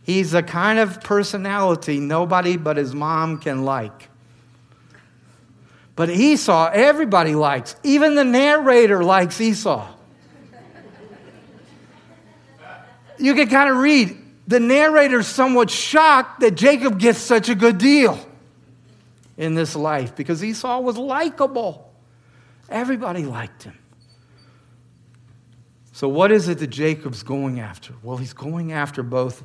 He's 0.10 0.34
a 0.34 0.42
kind 0.42 0.80
of 0.80 1.02
personality 1.02 2.00
nobody 2.00 2.58
but 2.58 2.78
his 2.78 2.96
mom 2.96 3.38
can 3.38 3.64
like. 3.64 4.10
But 5.96 6.10
Esau, 6.10 6.72
everybody 6.74 7.36
likes. 7.36 7.76
Even 7.84 8.16
the 8.16 8.24
narrator 8.24 9.04
likes 9.04 9.40
Esau. 9.40 9.88
You 13.20 13.36
can 13.36 13.50
kind 13.50 13.70
of 13.70 13.78
read. 13.78 14.18
The 14.48 14.60
narrator's 14.60 15.28
somewhat 15.28 15.70
shocked 15.70 16.40
that 16.40 16.56
Jacob 16.56 16.98
gets 16.98 17.20
such 17.20 17.48
a 17.48 17.54
good 17.54 17.78
deal 17.78 18.20
in 19.38 19.54
this 19.54 19.76
life 19.76 20.16
because 20.16 20.44
Esau 20.44 20.80
was 20.80 20.98
likable. 20.98 21.94
Everybody 22.68 23.26
liked 23.26 23.62
him. 23.62 23.78
So, 25.92 26.08
what 26.08 26.32
is 26.32 26.48
it 26.48 26.58
that 26.58 26.72
Jacob's 26.72 27.22
going 27.22 27.60
after? 27.60 27.94
Well, 28.02 28.18
he's 28.18 28.34
going 28.34 28.72
after 28.72 29.04
both 29.04 29.44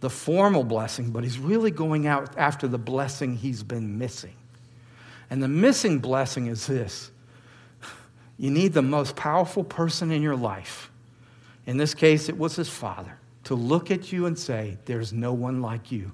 the 0.00 0.10
formal 0.10 0.64
blessing, 0.64 1.10
but 1.10 1.24
he's 1.24 1.38
really 1.38 1.70
going 1.70 2.06
out 2.06 2.36
after 2.36 2.68
the 2.68 2.78
blessing 2.78 3.36
he's 3.36 3.62
been 3.62 3.98
missing. 3.98 4.34
And 5.30 5.42
the 5.42 5.48
missing 5.48 5.98
blessing 5.98 6.46
is 6.46 6.66
this 6.66 7.10
you 8.38 8.50
need 8.50 8.72
the 8.74 8.82
most 8.82 9.16
powerful 9.16 9.64
person 9.64 10.10
in 10.12 10.22
your 10.22 10.36
life. 10.36 10.90
In 11.66 11.78
this 11.78 11.94
case, 11.94 12.28
it 12.28 12.36
was 12.36 12.54
his 12.54 12.68
father 12.68 13.18
to 13.44 13.54
look 13.54 13.90
at 13.90 14.12
you 14.12 14.26
and 14.26 14.38
say, 14.38 14.76
There's 14.84 15.12
no 15.12 15.32
one 15.32 15.62
like 15.62 15.90
you. 15.90 16.12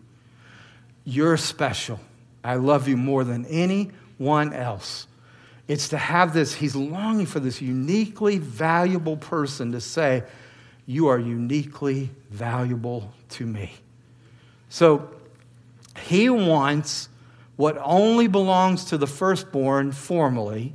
You're 1.05 1.37
special. 1.37 1.99
I 2.45 2.57
love 2.57 2.89
you 2.89 2.97
more 2.97 3.25
than 3.25 3.45
anyone 3.47 4.53
else. 4.53 5.07
It's 5.69 5.89
to 5.91 5.99
have 5.99 6.35
this, 6.35 6.55
he's 6.55 6.75
longing 6.75 7.27
for 7.27 7.41
this 7.41 7.63
uniquely 7.63 8.39
valuable 8.39 9.17
person 9.17 9.73
to 9.73 9.81
say, 9.81 10.25
You 10.87 11.09
are 11.09 11.19
uniquely 11.19 12.11
valuable 12.31 13.13
to 13.31 13.47
me. 13.47 13.73
So 14.69 15.11
he 16.05 16.29
wants 16.29 17.09
what 17.57 17.79
only 17.83 18.27
belongs 18.27 18.87
to 18.87 18.99
the 18.99 19.07
firstborn 19.07 19.93
formally, 19.93 20.75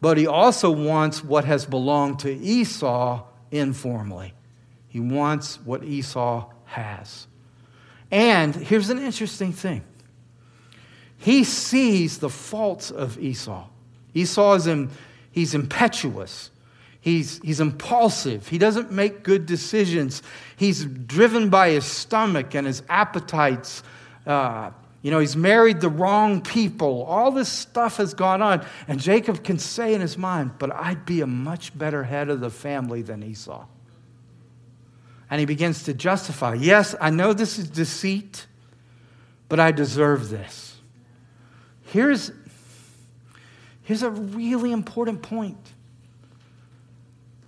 but 0.00 0.16
he 0.16 0.26
also 0.26 0.70
wants 0.70 1.24
what 1.24 1.44
has 1.44 1.66
belonged 1.66 2.20
to 2.20 2.32
Esau 2.32 3.24
informally. 3.50 4.32
He 4.88 5.00
wants 5.00 5.58
what 5.64 5.84
Esau 5.84 6.50
has. 6.66 7.26
And 8.10 8.54
here's 8.54 8.90
an 8.90 8.98
interesting 8.98 9.52
thing 9.52 9.84
he 11.18 11.42
sees 11.44 12.18
the 12.18 12.30
faults 12.30 12.90
of 12.90 13.18
Esau. 13.18 13.66
Esau 14.14 14.54
is 14.54 14.66
in, 14.66 14.90
he's 15.32 15.54
impetuous. 15.54 16.50
He's, 17.00 17.40
he's 17.42 17.60
impulsive. 17.60 18.48
He 18.48 18.58
doesn't 18.58 18.90
make 18.90 19.22
good 19.22 19.46
decisions. 19.46 20.22
He's 20.56 20.84
driven 20.84 21.48
by 21.48 21.70
his 21.70 21.84
stomach 21.84 22.54
and 22.54 22.66
his 22.66 22.82
appetites. 22.88 23.82
Uh, 24.26 24.72
you 25.00 25.12
know, 25.12 25.20
he's 25.20 25.36
married 25.36 25.80
the 25.80 25.88
wrong 25.88 26.40
people. 26.40 27.04
All 27.04 27.30
this 27.30 27.48
stuff 27.48 27.98
has 27.98 28.14
gone 28.14 28.42
on. 28.42 28.66
And 28.88 29.00
Jacob 29.00 29.44
can 29.44 29.58
say 29.58 29.94
in 29.94 30.00
his 30.00 30.18
mind, 30.18 30.52
but 30.58 30.74
I'd 30.74 31.06
be 31.06 31.20
a 31.20 31.26
much 31.26 31.76
better 31.76 32.02
head 32.02 32.28
of 32.28 32.40
the 32.40 32.50
family 32.50 33.02
than 33.02 33.22
Esau. 33.22 33.64
And 35.30 35.38
he 35.38 35.46
begins 35.46 35.84
to 35.84 35.94
justify, 35.94 36.54
yes, 36.54 36.94
I 37.00 37.10
know 37.10 37.32
this 37.32 37.58
is 37.58 37.68
deceit, 37.68 38.46
but 39.48 39.60
I 39.60 39.72
deserve 39.72 40.30
this. 40.30 40.76
Here's, 41.84 42.32
here's 43.82 44.02
a 44.02 44.10
really 44.10 44.72
important 44.72 45.22
point. 45.22 45.74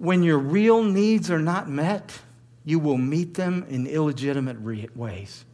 When 0.01 0.23
your 0.23 0.39
real 0.39 0.83
needs 0.83 1.31
are 1.31 1.39
not 1.39 1.69
met, 1.69 2.21
you 2.65 2.79
will 2.79 2.97
meet 2.97 3.35
them 3.35 3.67
in 3.69 3.87
illegitimate 3.87 4.57
re- 4.59 4.89
ways. 4.95 5.45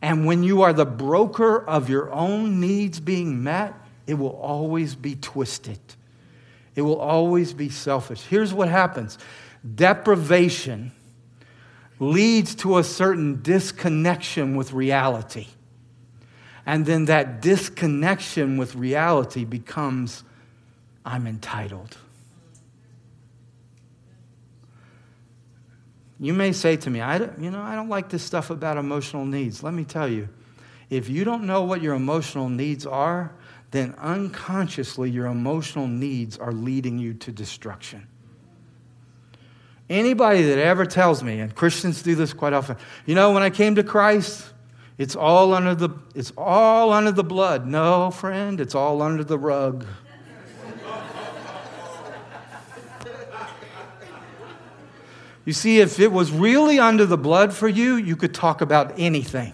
And 0.00 0.24
when 0.24 0.42
you 0.42 0.62
are 0.62 0.72
the 0.72 0.86
broker 0.86 1.62
of 1.62 1.90
your 1.90 2.10
own 2.10 2.58
needs 2.58 3.00
being 3.00 3.42
met, 3.42 3.74
it 4.06 4.14
will 4.14 4.34
always 4.34 4.94
be 4.94 5.14
twisted. 5.16 5.78
It 6.74 6.80
will 6.80 6.98
always 6.98 7.52
be 7.52 7.68
selfish. 7.68 8.22
Here's 8.22 8.54
what 8.54 8.68
happens 8.68 9.18
deprivation 9.74 10.92
leads 11.98 12.54
to 12.54 12.78
a 12.78 12.82
certain 12.84 13.42
disconnection 13.42 14.56
with 14.56 14.72
reality. 14.72 15.48
And 16.64 16.86
then 16.86 17.04
that 17.06 17.42
disconnection 17.42 18.56
with 18.56 18.74
reality 18.74 19.44
becomes 19.44 20.24
I'm 21.04 21.26
entitled. 21.26 21.98
You 26.20 26.32
may 26.32 26.52
say 26.52 26.76
to 26.76 26.90
me, 26.90 27.00
I 27.00 27.18
don't, 27.18 27.38
you 27.38 27.50
know, 27.50 27.60
I 27.60 27.74
don't 27.74 27.88
like 27.88 28.08
this 28.08 28.22
stuff 28.22 28.50
about 28.50 28.76
emotional 28.76 29.24
needs. 29.24 29.62
Let 29.62 29.74
me 29.74 29.84
tell 29.84 30.08
you, 30.08 30.28
if 30.90 31.08
you 31.08 31.24
don't 31.24 31.44
know 31.44 31.62
what 31.62 31.82
your 31.82 31.94
emotional 31.94 32.48
needs 32.48 32.86
are, 32.86 33.32
then 33.72 33.94
unconsciously 33.98 35.10
your 35.10 35.26
emotional 35.26 35.88
needs 35.88 36.38
are 36.38 36.52
leading 36.52 36.98
you 36.98 37.14
to 37.14 37.32
destruction. 37.32 38.06
Anybody 39.90 40.42
that 40.42 40.58
ever 40.58 40.86
tells 40.86 41.22
me, 41.22 41.40
and 41.40 41.54
Christians 41.54 42.02
do 42.02 42.14
this 42.14 42.32
quite 42.32 42.52
often, 42.52 42.76
you 43.04 43.14
know, 43.14 43.32
when 43.32 43.42
I 43.42 43.50
came 43.50 43.74
to 43.74 43.82
Christ, 43.82 44.52
it's 44.96 45.16
all 45.16 45.52
under 45.52 45.74
the, 45.74 45.90
it's 46.14 46.32
all 46.38 46.92
under 46.92 47.10
the 47.10 47.24
blood. 47.24 47.66
No, 47.66 48.10
friend, 48.10 48.60
it's 48.60 48.74
all 48.74 49.02
under 49.02 49.24
the 49.24 49.38
rug. 49.38 49.84
You 55.44 55.52
see, 55.52 55.80
if 55.80 56.00
it 56.00 56.10
was 56.10 56.32
really 56.32 56.78
under 56.78 57.04
the 57.04 57.18
blood 57.18 57.52
for 57.52 57.68
you, 57.68 57.96
you 57.96 58.16
could 58.16 58.32
talk 58.32 58.60
about 58.60 58.98
anything. 58.98 59.52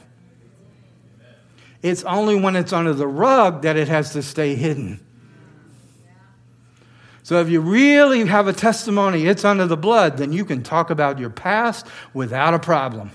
It's 1.82 2.04
only 2.04 2.36
when 2.36 2.56
it's 2.56 2.72
under 2.72 2.92
the 2.92 3.08
rug 3.08 3.62
that 3.62 3.76
it 3.76 3.88
has 3.88 4.12
to 4.12 4.22
stay 4.22 4.54
hidden. 4.54 5.00
So 7.22 7.40
if 7.40 7.48
you 7.48 7.60
really 7.60 8.26
have 8.26 8.48
a 8.48 8.52
testimony, 8.52 9.26
it's 9.26 9.44
under 9.44 9.66
the 9.66 9.76
blood, 9.76 10.16
then 10.16 10.32
you 10.32 10.44
can 10.44 10.62
talk 10.62 10.90
about 10.90 11.18
your 11.18 11.30
past 11.30 11.86
without 12.12 12.54
a 12.54 12.58
problem. 12.58 13.12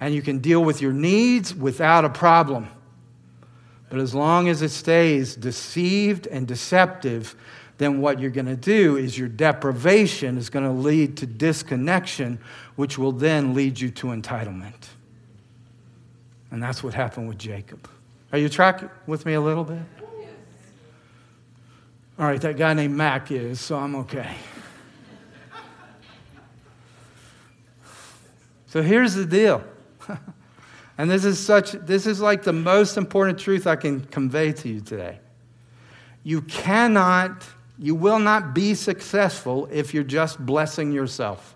And 0.00 0.14
you 0.14 0.22
can 0.22 0.38
deal 0.38 0.62
with 0.62 0.80
your 0.80 0.92
needs 0.92 1.54
without 1.54 2.04
a 2.04 2.10
problem. 2.10 2.68
But 3.90 4.00
as 4.00 4.14
long 4.14 4.48
as 4.48 4.62
it 4.62 4.68
stays 4.68 5.34
deceived 5.34 6.26
and 6.26 6.46
deceptive, 6.46 7.34
then 7.78 8.00
what 8.00 8.20
you're 8.20 8.30
going 8.30 8.46
to 8.46 8.56
do 8.56 8.96
is 8.96 9.16
your 9.16 9.28
deprivation 9.28 10.36
is 10.36 10.50
going 10.50 10.64
to 10.64 10.72
lead 10.72 11.16
to 11.18 11.26
disconnection, 11.26 12.40
which 12.74 12.98
will 12.98 13.12
then 13.12 13.54
lead 13.54 13.78
you 13.78 13.90
to 13.90 14.08
entitlement. 14.08 14.88
And 16.50 16.62
that's 16.62 16.82
what 16.82 16.92
happened 16.92 17.28
with 17.28 17.38
Jacob. 17.38 17.88
Are 18.32 18.38
you 18.38 18.48
tracking 18.48 18.90
with 19.06 19.24
me 19.24 19.34
a 19.34 19.40
little 19.40 19.64
bit? 19.64 19.78
All 22.18 22.26
right, 22.26 22.40
that 22.40 22.56
guy 22.56 22.74
named 22.74 22.96
Mac 22.96 23.30
is, 23.30 23.60
so 23.60 23.76
I'm 23.76 23.94
okay. 23.94 24.34
so 28.66 28.82
here's 28.82 29.14
the 29.14 29.24
deal. 29.24 29.62
and 30.98 31.08
this 31.08 31.24
is 31.24 31.38
such 31.38 31.72
this 31.72 32.08
is 32.08 32.20
like 32.20 32.42
the 32.42 32.52
most 32.52 32.96
important 32.96 33.38
truth 33.38 33.68
I 33.68 33.76
can 33.76 34.00
convey 34.00 34.52
to 34.52 34.68
you 34.68 34.80
today. 34.80 35.20
You 36.24 36.42
cannot 36.42 37.46
you 37.78 37.94
will 37.94 38.18
not 38.18 38.54
be 38.54 38.74
successful 38.74 39.68
if 39.70 39.94
you're 39.94 40.02
just 40.02 40.44
blessing 40.44 40.92
yourself. 40.92 41.54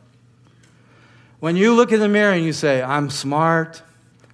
When 1.40 1.56
you 1.56 1.74
look 1.74 1.90
in 1.90 1.98
the 1.98 2.08
mirror 2.08 2.32
and 2.32 2.44
you 2.44 2.52
say, 2.52 2.80
I'm 2.80 3.10
smart, 3.10 3.82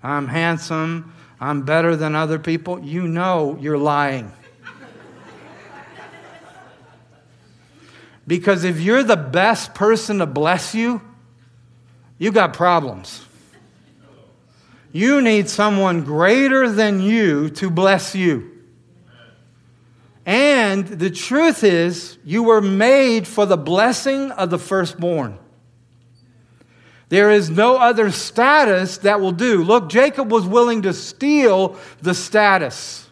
I'm 0.02 0.28
handsome, 0.28 1.14
I'm 1.40 1.62
better 1.62 1.96
than 1.96 2.14
other 2.14 2.38
people, 2.38 2.80
you 2.80 3.08
know 3.08 3.56
you're 3.60 3.78
lying. 3.78 4.32
because 8.26 8.64
if 8.64 8.80
you're 8.80 9.02
the 9.02 9.16
best 9.16 9.72
person 9.72 10.18
to 10.18 10.26
bless 10.26 10.74
you, 10.74 11.00
you 12.18 12.30
got 12.32 12.52
problems. 12.52 13.24
You 14.92 15.22
need 15.22 15.48
someone 15.48 16.04
greater 16.04 16.70
than 16.70 17.00
you 17.00 17.48
to 17.50 17.70
bless 17.70 18.14
you. 18.14 18.57
And 20.28 20.86
the 20.86 21.08
truth 21.08 21.64
is, 21.64 22.18
you 22.22 22.42
were 22.42 22.60
made 22.60 23.26
for 23.26 23.46
the 23.46 23.56
blessing 23.56 24.30
of 24.32 24.50
the 24.50 24.58
firstborn. 24.58 25.38
There 27.08 27.30
is 27.30 27.48
no 27.48 27.78
other 27.78 28.10
status 28.10 28.98
that 28.98 29.22
will 29.22 29.32
do. 29.32 29.64
Look, 29.64 29.88
Jacob 29.88 30.30
was 30.30 30.46
willing 30.46 30.82
to 30.82 30.92
steal 30.92 31.78
the 32.02 32.12
status 32.12 33.08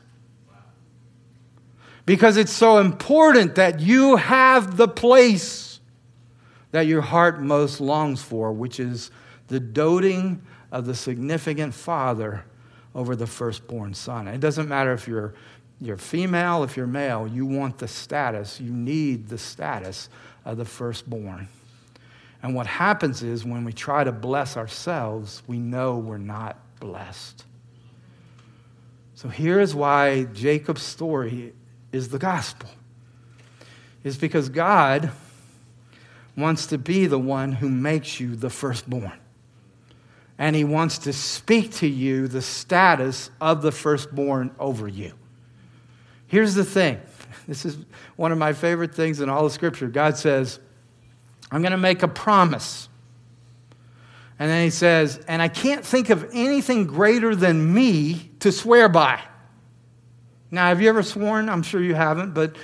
because 2.05 2.37
it's 2.37 2.53
so 2.53 2.81
important 2.81 3.55
that 3.55 3.81
you 3.81 4.17
have 4.17 4.77
the 4.77 4.87
place 4.87 5.81
that 6.73 6.83
your 6.83 7.01
heart 7.01 7.41
most 7.41 7.81
longs 7.81 8.21
for, 8.21 8.53
which 8.53 8.79
is 8.79 9.11
the 9.49 9.59
doting 9.59 10.43
of 10.71 10.85
the 10.85 10.95
significant 10.95 11.73
father 11.73 12.45
over 12.95 13.17
the 13.17 13.27
firstborn 13.27 13.95
son. 13.95 14.29
It 14.29 14.41
doesn't 14.41 14.69
matter 14.69 14.93
if 14.93 15.09
you're 15.09 15.33
you're 15.81 15.97
female, 15.97 16.65
if 16.65 16.77
you're 16.77 16.87
male, 16.87 17.27
you 17.27 17.45
want 17.45 17.79
the 17.79 17.89
status, 17.89 18.61
you 18.61 18.73
need 18.73 19.29
the 19.29 19.39
status 19.39 20.09
of 20.45 20.57
the 20.57 20.65
firstborn. 20.65 21.49
And 22.43 22.55
what 22.55 22.67
happens 22.67 23.23
is 23.23 23.45
when 23.45 23.65
we 23.65 23.73
try 23.73 24.05
to 24.05 24.13
bless 24.13 24.57
ourselves, 24.57 25.43
we 25.47 25.59
know 25.59 25.99
we're 25.99 26.19
not 26.19 26.59
blessed. 26.81 27.45
So 29.15 29.29
here 29.29 29.61
is 29.61 29.75
why 29.75 30.25
Jacob's 30.25 30.83
story 30.83 31.55
is 31.93 32.09
the 32.09 32.19
gospel. 32.19 32.71
Is 34.05 34.17
because 34.17 34.49
God 34.49 35.11
wants 36.37 36.67
to 36.67 36.79
be 36.79 37.07
the 37.07 37.19
one 37.19 37.53
who 37.53 37.69
makes 37.69 38.21
you 38.21 38.37
the 38.37 38.51
firstborn. 38.51 39.19
And 40.39 40.55
he 40.55 40.65
wants 40.65 40.99
to 40.99 41.13
speak 41.13 41.73
to 41.77 41.87
you 41.87 42.29
the 42.29 42.43
status 42.43 43.31
of 43.41 43.63
the 43.63 43.73
firstborn 43.73 44.55
over 44.59 44.87
you. 44.87 45.15
Here's 46.27 46.55
the 46.55 46.65
thing 46.65 47.01
this 47.49 47.65
is 47.65 47.79
one 48.17 48.33
of 48.33 48.39
my 48.39 48.53
favorite 48.53 48.95
things 48.95 49.21
in 49.21 49.29
all 49.29 49.47
of 49.47 49.53
Scripture. 49.53 49.89
God 49.89 50.17
says, 50.17 50.59
I'm 51.51 51.63
going 51.63 51.73
to 51.73 51.79
make 51.79 52.03
a 52.03 52.09
promise. 52.09 52.89
And 54.39 54.51
then 54.51 54.65
he 54.65 54.71
says, 54.71 55.19
and 55.29 55.41
I 55.41 55.49
can't 55.49 55.85
think 55.85 56.11
of 56.11 56.29
anything 56.33 56.87
greater 56.87 57.35
than 57.35 57.73
me 57.73 58.31
to 58.41 58.53
swear 58.53 58.89
by. 58.89 59.21
Now, 60.51 60.69
have 60.69 60.83
you 60.83 60.89
ever 60.89 61.03
sworn? 61.03 61.49
I'm 61.49 61.63
sure 61.63 61.83
you 61.83 61.95
haven't, 61.95 62.35
but 62.35 62.57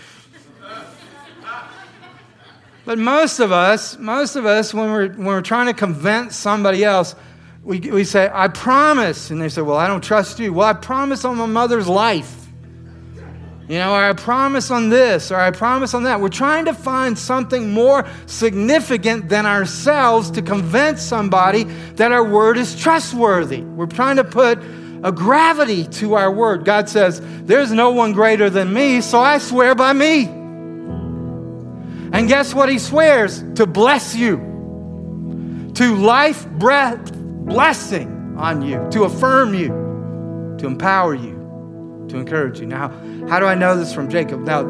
but 2.84 2.98
most 2.98 3.40
of 3.40 3.52
us, 3.52 3.98
most 3.98 4.36
of 4.36 4.44
us, 4.44 4.72
when 4.74 4.92
we're 4.92 5.08
when 5.08 5.26
we're 5.26 5.40
trying 5.40 5.66
to 5.66 5.74
convince 5.74 6.36
somebody 6.36 6.84
else, 6.84 7.14
we, 7.64 7.80
we 7.80 8.04
say, 8.04 8.30
I 8.32 8.48
promise. 8.48 9.30
And 9.30 9.40
they 9.40 9.48
say, 9.48 9.62
Well, 9.62 9.76
I 9.76 9.88
don't 9.88 10.02
trust 10.02 10.38
you. 10.38 10.52
Well, 10.52 10.68
I 10.68 10.74
promise 10.74 11.24
on 11.24 11.36
my 11.36 11.46
mother's 11.46 11.88
life. 11.88 12.41
You 13.68 13.78
know, 13.78 13.92
or 13.94 14.02
I 14.02 14.12
promise 14.12 14.70
on 14.70 14.88
this, 14.88 15.30
or 15.30 15.36
I 15.36 15.50
promise 15.52 15.94
on 15.94 16.02
that. 16.02 16.20
We're 16.20 16.28
trying 16.28 16.64
to 16.64 16.74
find 16.74 17.16
something 17.16 17.70
more 17.70 18.04
significant 18.26 19.28
than 19.28 19.46
ourselves 19.46 20.30
to 20.32 20.42
convince 20.42 21.00
somebody 21.00 21.64
that 21.94 22.10
our 22.10 22.24
word 22.24 22.58
is 22.58 22.74
trustworthy. 22.74 23.62
We're 23.62 23.86
trying 23.86 24.16
to 24.16 24.24
put 24.24 24.58
a 25.04 25.12
gravity 25.12 25.86
to 25.86 26.14
our 26.14 26.30
word. 26.30 26.64
God 26.64 26.88
says, 26.88 27.22
There's 27.44 27.70
no 27.72 27.90
one 27.90 28.12
greater 28.12 28.50
than 28.50 28.72
me, 28.72 29.00
so 29.00 29.20
I 29.20 29.38
swear 29.38 29.76
by 29.76 29.92
me. 29.92 30.24
And 32.12 32.28
guess 32.28 32.52
what 32.52 32.68
he 32.68 32.78
swears? 32.78 33.44
To 33.54 33.64
bless 33.64 34.14
you, 34.14 34.38
to 35.74 35.96
life 35.96 36.46
breath 36.50 37.12
blessing 37.14 38.36
on 38.36 38.62
you, 38.62 38.86
to 38.90 39.04
affirm 39.04 39.54
you, 39.54 39.68
to 40.58 40.66
empower 40.66 41.14
you 41.14 41.41
to 42.12 42.18
encourage 42.18 42.60
you. 42.60 42.66
Now, 42.66 42.88
how 43.28 43.40
do 43.40 43.46
I 43.46 43.54
know 43.54 43.76
this 43.76 43.92
from 43.92 44.08
Jacob? 44.08 44.40
Now, 44.40 44.60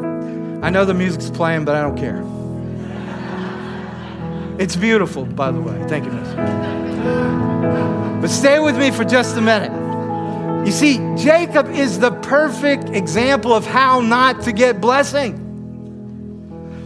I 0.61 0.69
know 0.69 0.85
the 0.85 0.93
music's 0.93 1.29
playing, 1.29 1.65
but 1.65 1.75
I 1.75 1.81
don't 1.81 1.97
care. 1.97 2.23
It's 4.59 4.75
beautiful, 4.75 5.25
by 5.25 5.51
the 5.51 5.61
way. 5.61 5.77
Thank 5.87 6.05
you, 6.05 6.11
Miss. 6.11 6.33
But 8.21 8.29
stay 8.29 8.59
with 8.59 8.77
me 8.77 8.91
for 8.91 9.03
just 9.03 9.35
a 9.35 9.41
minute. 9.41 9.71
You 10.65 10.71
see, 10.71 10.97
Jacob 11.17 11.69
is 11.69 11.99
the 11.99 12.11
perfect 12.11 12.89
example 12.89 13.53
of 13.53 13.65
how 13.65 13.99
not 13.99 14.43
to 14.43 14.53
get 14.53 14.79
blessing. 14.79 15.39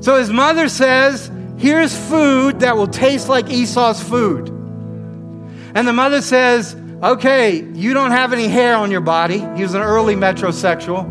So 0.02 0.18
his 0.18 0.32
mother 0.32 0.70
says, 0.70 1.32
Here's 1.58 1.96
food 2.10 2.60
that 2.62 2.78
will 2.78 2.88
taste 2.88 3.30
like 3.30 3.50
Esau's 3.50 4.02
food. 4.02 4.50
And 4.50 5.88
the 5.88 5.94
mother 5.94 6.22
says, 6.22 6.76
Okay, 7.04 7.64
you 7.74 7.94
don't 7.94 8.10
have 8.10 8.34
any 8.34 8.48
hair 8.48 8.76
on 8.76 8.90
your 8.90 9.02
body. 9.02 9.38
He 9.38 9.62
was 9.62 9.76
an 9.76 9.84
early 9.84 10.16
metrosexual. 10.16 11.06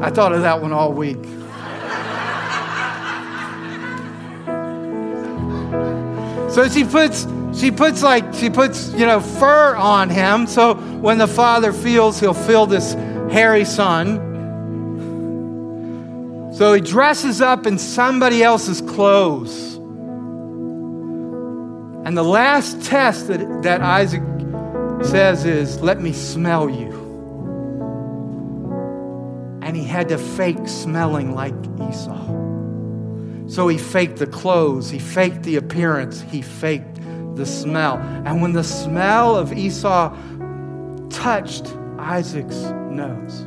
I 0.00 0.10
thought 0.10 0.32
of 0.32 0.42
that 0.42 0.62
one 0.62 0.72
all 0.72 0.92
week. 0.92 1.24
So 6.48 6.68
she 6.68 6.84
puts 6.84 7.26
she 7.58 7.72
puts 7.72 8.04
like 8.04 8.32
she 8.34 8.50
puts, 8.50 8.92
you 8.92 9.04
know, 9.04 9.18
fur 9.18 9.74
on 9.74 10.10
him 10.10 10.46
so 10.46 10.74
when 10.74 11.18
the 11.18 11.26
father 11.26 11.72
feels 11.72 12.20
he'll 12.20 12.34
feel 12.34 12.66
this 12.66 12.92
hairy 13.32 13.64
son. 13.64 14.31
So 16.52 16.74
he 16.74 16.82
dresses 16.82 17.40
up 17.40 17.66
in 17.66 17.78
somebody 17.78 18.42
else's 18.42 18.82
clothes. 18.82 19.74
And 22.04 22.16
the 22.16 22.22
last 22.22 22.82
test 22.82 23.28
that, 23.28 23.62
that 23.62 23.80
Isaac 23.80 24.22
says 25.02 25.46
is, 25.46 25.80
Let 25.80 26.02
me 26.02 26.12
smell 26.12 26.68
you. 26.68 26.92
And 29.62 29.74
he 29.74 29.84
had 29.84 30.10
to 30.10 30.18
fake 30.18 30.68
smelling 30.68 31.34
like 31.34 31.54
Esau. 31.88 32.26
So 33.48 33.68
he 33.68 33.78
faked 33.78 34.16
the 34.16 34.26
clothes, 34.26 34.90
he 34.90 34.98
faked 34.98 35.44
the 35.44 35.56
appearance, 35.56 36.20
he 36.20 36.42
faked 36.42 37.00
the 37.34 37.46
smell. 37.46 37.96
And 38.26 38.42
when 38.42 38.52
the 38.52 38.64
smell 38.64 39.36
of 39.36 39.52
Esau 39.52 40.14
touched 41.08 41.74
Isaac's 41.98 42.56
nose, 42.90 43.46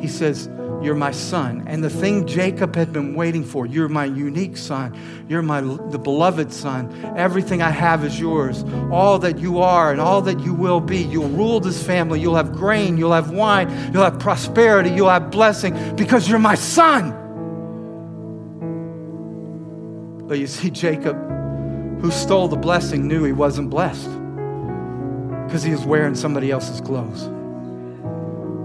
he 0.00 0.08
says, 0.08 0.48
you're 0.84 0.94
my 0.94 1.10
son. 1.10 1.64
And 1.66 1.82
the 1.82 1.90
thing 1.90 2.26
Jacob 2.26 2.74
had 2.76 2.92
been 2.92 3.14
waiting 3.14 3.44
for, 3.44 3.66
you're 3.66 3.88
my 3.88 4.04
unique 4.04 4.56
son. 4.56 4.96
You're 5.28 5.42
my 5.42 5.60
the 5.60 5.98
beloved 5.98 6.52
son. 6.52 6.92
Everything 7.16 7.62
I 7.62 7.70
have 7.70 8.04
is 8.04 8.18
yours. 8.18 8.64
All 8.90 9.18
that 9.20 9.38
you 9.38 9.60
are 9.60 9.90
and 9.90 10.00
all 10.00 10.22
that 10.22 10.40
you 10.40 10.54
will 10.54 10.80
be. 10.80 10.98
You'll 10.98 11.28
rule 11.28 11.60
this 11.60 11.82
family. 11.82 12.20
You'll 12.20 12.36
have 12.36 12.52
grain, 12.52 12.96
you'll 12.96 13.12
have 13.12 13.30
wine, 13.30 13.68
you'll 13.92 14.04
have 14.04 14.18
prosperity, 14.18 14.90
you'll 14.90 15.10
have 15.10 15.30
blessing 15.30 15.74
because 15.96 16.28
you're 16.28 16.38
my 16.38 16.54
son. 16.54 17.20
But 20.26 20.38
you 20.38 20.46
see 20.46 20.70
Jacob 20.70 21.16
who 22.00 22.10
stole 22.10 22.48
the 22.48 22.56
blessing 22.56 23.08
knew 23.08 23.24
he 23.24 23.32
wasn't 23.32 23.70
blessed 23.70 24.10
because 25.46 25.62
he 25.62 25.70
was 25.70 25.84
wearing 25.84 26.14
somebody 26.14 26.50
else's 26.50 26.80
clothes. 26.80 27.30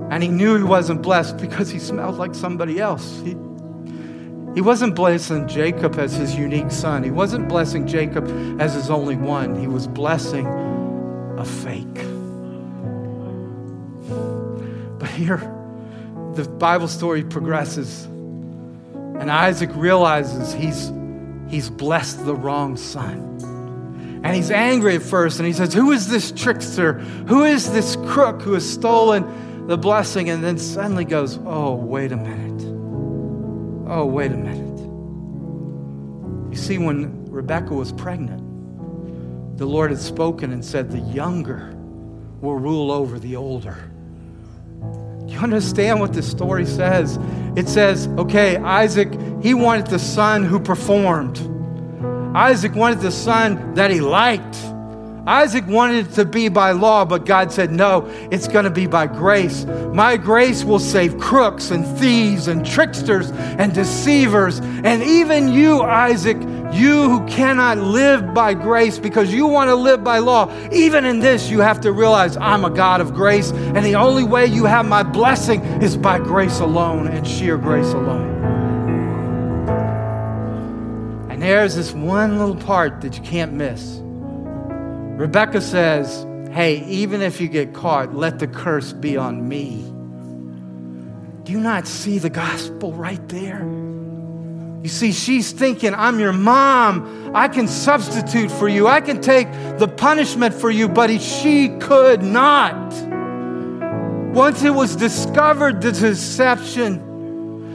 And 0.09 0.23
he 0.23 0.29
knew 0.29 0.57
he 0.57 0.63
wasn't 0.63 1.01
blessed 1.01 1.37
because 1.37 1.69
he 1.69 1.79
smelled 1.79 2.17
like 2.17 2.33
somebody 2.33 2.79
else. 2.79 3.19
He, 3.21 3.35
he 4.55 4.61
wasn't 4.61 4.95
blessing 4.95 5.47
Jacob 5.47 5.99
as 5.99 6.13
his 6.13 6.35
unique 6.35 6.71
son. 6.71 7.03
He 7.03 7.11
wasn't 7.11 7.47
blessing 7.47 7.85
Jacob 7.85 8.27
as 8.59 8.73
his 8.73 8.89
only 8.89 9.15
one. 9.15 9.59
He 9.59 9.67
was 9.67 9.87
blessing 9.87 10.47
a 11.37 11.45
fake. 11.45 11.85
But 14.99 15.09
here, 15.09 15.37
the 16.33 16.49
Bible 16.49 16.87
story 16.87 17.23
progresses, 17.23 18.05
and 18.05 19.31
Isaac 19.31 19.69
realizes 19.75 20.53
he's, 20.53 20.91
he's 21.49 21.69
blessed 21.69 22.25
the 22.25 22.35
wrong 22.35 22.75
son. 22.75 23.29
And 24.23 24.35
he's 24.35 24.51
angry 24.51 24.95
at 24.95 25.03
first, 25.03 25.39
and 25.39 25.47
he 25.47 25.53
says, 25.53 25.73
Who 25.73 25.91
is 25.91 26.09
this 26.09 26.31
trickster? 26.33 26.93
Who 26.93 27.45
is 27.45 27.71
this 27.71 27.95
crook 28.07 28.41
who 28.41 28.53
has 28.53 28.69
stolen? 28.69 29.23
The 29.69 29.77
blessing 29.77 30.31
and 30.31 30.43
then 30.43 30.57
suddenly 30.57 31.05
goes, 31.05 31.37
oh, 31.45 31.75
wait 31.75 32.11
a 32.11 32.17
minute. 32.17 32.63
Oh, 33.87 34.03
wait 34.03 34.31
a 34.31 34.35
minute. 34.35 34.79
You 36.51 36.57
see, 36.57 36.79
when 36.79 37.29
Rebecca 37.29 37.75
was 37.75 37.91
pregnant, 37.91 38.41
the 39.59 39.67
Lord 39.67 39.91
had 39.91 39.99
spoken 39.99 40.51
and 40.53 40.65
said, 40.65 40.89
the 40.89 40.97
younger 40.97 41.75
will 42.41 42.55
rule 42.55 42.91
over 42.91 43.19
the 43.19 43.35
older. 43.35 43.77
Do 45.27 45.33
You 45.33 45.37
understand 45.37 45.99
what 45.99 46.13
this 46.13 46.27
story 46.27 46.65
says? 46.65 47.19
It 47.55 47.69
says, 47.69 48.07
okay, 48.17 48.57
Isaac, 48.57 49.13
he 49.43 49.53
wanted 49.53 49.85
the 49.85 49.99
son 49.99 50.45
who 50.45 50.59
performed. 50.59 51.37
Isaac 52.35 52.73
wanted 52.73 53.01
the 53.01 53.11
son 53.11 53.75
that 53.75 53.91
he 53.91 54.01
liked. 54.01 54.57
Isaac 55.29 55.67
wanted 55.67 56.07
it 56.07 56.13
to 56.13 56.25
be 56.25 56.49
by 56.49 56.71
law, 56.71 57.05
but 57.05 57.23
God 57.23 57.51
said, 57.51 57.71
No, 57.71 58.07
it's 58.31 58.47
going 58.47 58.65
to 58.65 58.71
be 58.71 58.87
by 58.87 59.05
grace. 59.05 59.63
My 59.93 60.17
grace 60.17 60.63
will 60.63 60.79
save 60.79 61.19
crooks 61.19 61.69
and 61.69 61.85
thieves 61.99 62.47
and 62.47 62.65
tricksters 62.65 63.29
and 63.29 63.71
deceivers. 63.71 64.59
And 64.59 65.03
even 65.03 65.49
you, 65.49 65.83
Isaac, 65.83 66.37
you 66.73 67.07
who 67.07 67.27
cannot 67.27 67.77
live 67.77 68.33
by 68.33 68.55
grace 68.55 68.97
because 68.97 69.31
you 69.31 69.45
want 69.45 69.67
to 69.67 69.75
live 69.75 70.03
by 70.03 70.17
law, 70.17 70.51
even 70.71 71.05
in 71.05 71.19
this, 71.19 71.47
you 71.47 71.59
have 71.59 71.79
to 71.81 71.91
realize 71.91 72.35
I'm 72.35 72.65
a 72.65 72.71
God 72.71 72.99
of 72.99 73.13
grace. 73.13 73.51
And 73.51 73.85
the 73.85 73.95
only 73.97 74.23
way 74.23 74.47
you 74.47 74.65
have 74.65 74.87
my 74.87 75.03
blessing 75.03 75.61
is 75.83 75.95
by 75.95 76.17
grace 76.17 76.59
alone 76.59 77.07
and 77.07 77.27
sheer 77.27 77.59
grace 77.59 77.93
alone. 77.93 78.29
And 81.29 81.39
there's 81.39 81.75
this 81.75 81.93
one 81.93 82.39
little 82.39 82.55
part 82.55 83.01
that 83.01 83.15
you 83.15 83.21
can't 83.21 83.53
miss. 83.53 84.01
Rebecca 85.19 85.59
says, 85.59 86.25
Hey, 86.53 86.81
even 86.85 87.21
if 87.21 87.41
you 87.41 87.49
get 87.49 87.73
caught, 87.73 88.15
let 88.15 88.39
the 88.39 88.47
curse 88.47 88.93
be 88.93 89.17
on 89.17 89.49
me. 89.49 89.83
Do 91.43 91.51
you 91.51 91.59
not 91.59 91.87
see 91.87 92.19
the 92.19 92.29
gospel 92.29 92.93
right 92.93 93.27
there? 93.27 93.59
You 94.81 94.87
see, 94.87 95.11
she's 95.11 95.51
thinking, 95.51 95.93
I'm 95.93 96.21
your 96.21 96.31
mom. 96.31 97.33
I 97.35 97.49
can 97.49 97.67
substitute 97.67 98.49
for 98.49 98.69
you. 98.69 98.87
I 98.87 99.01
can 99.01 99.19
take 99.19 99.51
the 99.77 99.89
punishment 99.89 100.55
for 100.55 100.71
you, 100.71 100.87
but 100.87 101.09
she 101.21 101.67
could 101.79 102.23
not. 102.23 102.93
Once 104.33 104.63
it 104.63 104.73
was 104.73 104.95
discovered, 104.95 105.81
the 105.81 105.91
deception, 105.91 107.08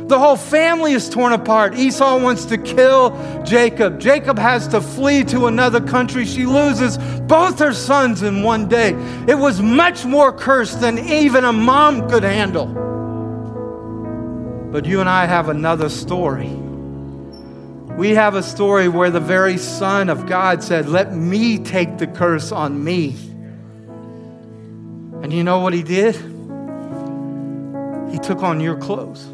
the 0.07 0.19
whole 0.19 0.37
family 0.37 0.93
is 0.93 1.09
torn 1.09 1.33
apart. 1.33 1.75
Esau 1.77 2.19
wants 2.19 2.45
to 2.47 2.59
kill 2.59 3.42
Jacob. 3.44 3.98
Jacob 4.00 4.38
has 4.38 4.69
to 4.69 4.81
flee 4.83 5.25
to 5.25 5.46
another 5.46 5.81
country. 5.81 6.27
She 6.27 6.44
loses 6.44 6.98
both 7.23 7.59
her 7.59 7.73
sons 7.73 8.23
in 8.23 8.42
one 8.42 8.69
day. 8.69 8.90
It 9.27 9.38
was 9.38 9.63
much 9.63 10.05
more 10.05 10.31
cursed 10.31 10.81
than 10.83 10.98
even 10.98 11.44
a 11.44 11.52
mom 11.52 12.11
could 12.11 12.23
handle. 12.23 12.67
But 14.71 14.85
you 14.85 15.00
and 15.00 15.09
I 15.09 15.25
have 15.25 15.48
another 15.48 15.88
story. 15.88 16.50
We 17.96 18.11
have 18.11 18.35
a 18.35 18.42
story 18.42 18.88
where 18.88 19.11
the 19.11 19.21
very 19.21 19.57
Son 19.57 20.11
of 20.11 20.27
God 20.27 20.63
said, 20.63 20.87
Let 20.87 21.15
me 21.15 21.59
take 21.59 21.96
the 21.96 22.09
curse 22.09 22.52
on 22.52 22.85
me. 22.85 23.17
And 25.23 25.33
you 25.33 25.44
know 25.44 25.61
what 25.61 25.73
he 25.73 25.83
did? 25.83 26.15
He 28.13 28.19
took 28.19 28.42
on 28.42 28.61
your 28.61 28.77
clothes. 28.77 29.27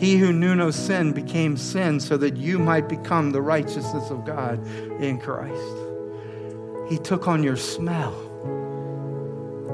He 0.00 0.16
who 0.16 0.32
knew 0.32 0.54
no 0.54 0.70
sin 0.70 1.12
became 1.12 1.58
sin 1.58 2.00
so 2.00 2.16
that 2.16 2.34
you 2.38 2.58
might 2.58 2.88
become 2.88 3.32
the 3.32 3.42
righteousness 3.42 4.10
of 4.10 4.24
God 4.24 4.66
in 4.98 5.20
Christ. 5.20 5.76
He 6.88 6.96
took 6.96 7.28
on 7.28 7.42
your 7.42 7.56
smell. 7.56 8.12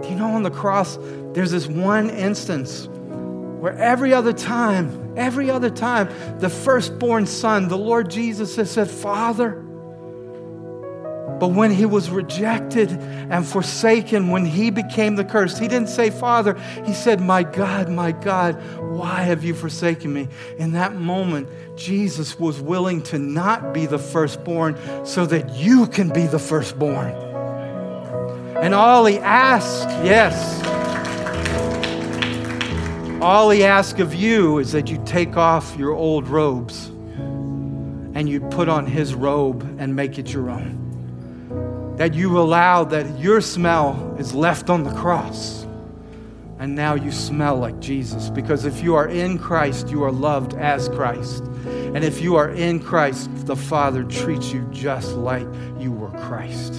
Do 0.03 0.09
you 0.09 0.16
know 0.16 0.33
on 0.33 0.43
the 0.43 0.51
cross, 0.51 0.99
there's 1.33 1.53
this 1.53 1.68
one 1.68 2.11
instance 2.11 2.89
where 2.89 3.79
every 3.79 4.12
other 4.12 4.33
time, 4.33 5.14
every 5.16 5.49
other 5.49 5.70
time, 5.70 6.09
the 6.41 6.51
firstborn 6.51 7.27
son, 7.27 7.68
the 7.68 7.79
Lord 7.79 8.11
Jesus, 8.11 8.57
has 8.57 8.68
said, 8.68 8.91
Father, 8.91 9.64
But 11.39 11.49
when 11.49 11.70
he 11.70 11.84
was 11.84 12.09
rejected 12.09 12.91
and 12.91 13.47
forsaken, 13.47 14.28
when 14.28 14.47
he 14.47 14.70
became 14.70 15.16
the 15.16 15.24
curse, 15.24 15.59
he 15.59 15.68
didn't 15.68 15.91
say, 15.91 16.09
Father, 16.09 16.59
he 16.84 16.95
said, 16.95 17.20
My 17.20 17.43
God, 17.43 17.91
my 17.91 18.12
God, 18.12 18.55
why 18.80 19.22
have 19.22 19.45
you 19.45 19.55
forsaken 19.55 20.14
me? 20.14 20.28
In 20.59 20.72
that 20.72 20.95
moment, 20.95 21.49
Jesus 21.76 22.39
was 22.39 22.61
willing 22.61 23.03
to 23.05 23.18
not 23.18 23.74
be 23.74 23.84
the 23.84 23.99
firstborn 23.99 24.78
so 25.05 25.26
that 25.26 25.55
you 25.55 25.87
can 25.89 26.09
be 26.09 26.26
the 26.26 26.39
firstborn. 26.39 27.12
And 28.62 28.74
all 28.74 29.05
he 29.05 29.18
asked, 29.18 29.91
yes, 30.03 30.62
all 33.20 33.51
he 33.51 33.62
asks 33.64 34.01
of 34.01 34.14
you 34.14 34.59
is 34.59 34.72
that 34.72 34.91
you 34.91 35.03
take 35.05 35.37
off 35.37 35.76
your 35.76 35.93
old 35.93 36.28
robes 36.28 36.87
and 36.87 38.26
you 38.26 38.41
put 38.41 38.70
on 38.70 38.87
his 38.87 39.14
robe 39.14 39.76
and 39.78 39.95
make 39.95 40.18
it 40.18 40.32
your 40.32 40.49
own 40.49 40.86
that 41.97 42.14
you 42.14 42.38
allow 42.38 42.84
that 42.84 43.18
your 43.18 43.40
smell 43.40 44.16
is 44.18 44.34
left 44.34 44.68
on 44.68 44.84
the 44.84 44.92
cross. 44.92 45.64
And 46.59 46.74
now 46.74 46.94
you 46.94 47.11
smell 47.11 47.57
like 47.57 47.80
Jesus. 47.80 48.30
Because 48.30 48.64
if 48.64 48.82
you 48.82 48.94
are 48.94 49.09
in 49.09 49.38
Christ, 49.38 49.88
you 49.88 50.05
are 50.05 50.12
loved 50.12 50.55
as 50.55 50.88
Christ. 50.88 51.44
And 51.66 52.05
if 52.05 52.20
you 52.20 52.36
are 52.36 52.51
in 52.51 52.80
Christ, 52.80 53.30
the 53.47 53.57
Father 53.57 54.05
treats 54.05 54.53
you 54.53 54.66
just 54.70 55.12
like 55.12 55.47
you 55.78 55.92
were 55.92 56.11
Christ. 56.20 56.74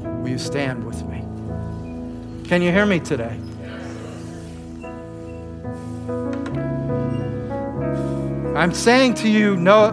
Will 0.00 0.28
you 0.28 0.38
stand 0.38 0.84
with 0.84 1.04
me? 1.06 1.20
Can 2.48 2.62
you 2.62 2.70
hear 2.70 2.86
me 2.86 3.00
today? 3.00 3.38
I'm 8.56 8.74
saying 8.74 9.14
to 9.14 9.28
you, 9.28 9.56
no, 9.56 9.90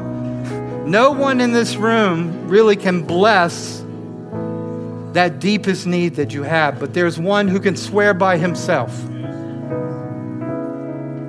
no 0.85 1.11
one 1.11 1.39
in 1.39 1.53
this 1.53 1.75
room 1.75 2.47
really 2.47 2.75
can 2.75 3.03
bless 3.03 3.78
that 5.13 5.39
deepest 5.39 5.87
need 5.87 6.15
that 6.15 6.33
you 6.33 6.43
have, 6.43 6.79
but 6.79 6.93
there's 6.93 7.19
one 7.19 7.47
who 7.47 7.59
can 7.59 7.75
swear 7.75 8.13
by 8.13 8.37
himself. 8.37 8.91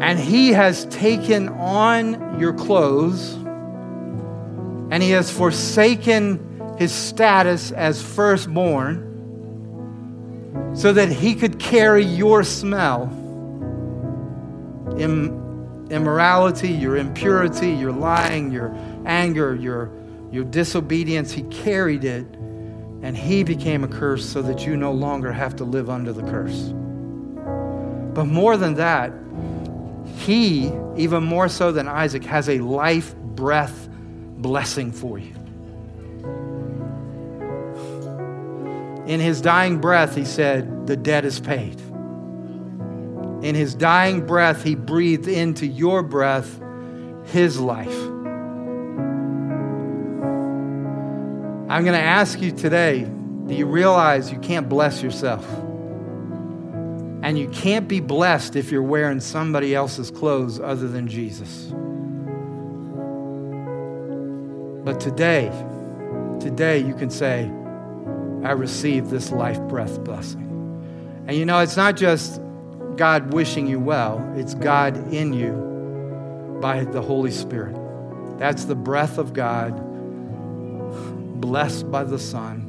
And 0.01 0.18
he 0.18 0.53
has 0.53 0.85
taken 0.87 1.49
on 1.51 2.39
your 2.39 2.53
clothes 2.53 3.35
and 4.91 5.03
he 5.03 5.11
has 5.11 5.31
forsaken 5.31 6.74
his 6.78 6.93
status 6.93 7.70
as 7.72 8.03
firstborn 8.03 9.07
so 10.74 10.93
that 10.93 11.11
he 11.11 11.35
could 11.35 11.59
carry 11.59 12.05
your 12.05 12.43
smell, 12.43 13.05
immorality, 14.99 16.70
your 16.70 16.97
impurity, 16.97 17.70
your 17.70 17.93
lying, 17.93 18.51
your 18.51 18.74
anger, 19.05 19.55
your, 19.55 19.91
your 20.33 20.45
disobedience. 20.45 21.33
He 21.33 21.43
carried 21.45 22.05
it 22.05 22.26
and 23.03 23.16
he 23.16 23.42
became 23.42 23.84
a 23.84 23.88
curse 23.88 24.28
so 24.28 24.42
that 24.42 24.66
you 24.66 24.76
no 24.76 24.92
longer 24.92 25.32
have 25.32 25.57
to 25.57 25.64
live 25.64 25.88
under 25.88 26.12
the 26.12 26.22
curse. 26.22 26.72
But 28.14 28.24
more 28.26 28.57
than 28.57 28.74
that, 28.74 29.12
he, 30.18 30.72
even 30.96 31.22
more 31.22 31.48
so 31.48 31.72
than 31.72 31.88
Isaac, 31.88 32.24
has 32.24 32.48
a 32.48 32.59
life 32.59 33.14
breath 33.16 33.88
blessing 34.36 34.92
for 34.92 35.18
you. 35.18 35.34
In 39.07 39.18
his 39.18 39.40
dying 39.40 39.80
breath, 39.80 40.14
he 40.14 40.24
said, 40.24 40.86
The 40.86 40.96
debt 40.96 41.24
is 41.24 41.40
paid. 41.40 41.80
In 43.42 43.55
his 43.55 43.74
dying 43.74 44.26
breath, 44.26 44.62
he 44.62 44.74
breathed 44.74 45.26
into 45.26 45.66
your 45.66 46.03
breath 46.03 46.61
his 47.24 47.59
life. 47.59 48.09
I'm 51.71 51.85
going 51.85 51.97
to 51.97 52.05
ask 52.05 52.41
you 52.41 52.51
today 52.51 53.05
do 53.05 53.55
you 53.55 53.64
realize 53.66 54.33
you 54.33 54.41
can't 54.41 54.68
bless 54.68 55.05
yourself? 55.05 55.49
And 57.23 57.39
you 57.39 57.49
can't 57.51 57.87
be 57.87 58.01
blessed 58.01 58.57
if 58.57 58.73
you're 58.73 58.83
wearing 58.83 59.21
somebody 59.21 59.73
else's 59.73 60.11
clothes 60.11 60.59
other 60.59 60.89
than 60.89 61.07
Jesus. 61.07 61.66
But 64.85 64.99
today, 64.99 65.47
today 66.41 66.79
you 66.79 66.93
can 66.93 67.09
say, 67.09 67.45
I 68.43 68.51
receive 68.51 69.09
this 69.09 69.31
life 69.31 69.61
breath 69.62 70.03
blessing. 70.03 71.23
And 71.29 71.37
you 71.37 71.45
know, 71.45 71.61
it's 71.61 71.77
not 71.77 71.97
just 71.97 72.41
God 72.97 73.33
wishing 73.33 73.68
you 73.68 73.79
well, 73.79 74.29
it's 74.37 74.55
God 74.55 75.12
in 75.12 75.33
you 75.33 76.59
by 76.61 76.83
the 76.83 77.01
Holy 77.01 77.31
Spirit. 77.31 77.77
That's 78.41 78.64
the 78.64 78.75
breath 78.75 79.18
of 79.18 79.35
God 79.35 79.89
blessed 81.41 81.91
by 81.91 82.05
the 82.05 82.18
Son 82.18 82.66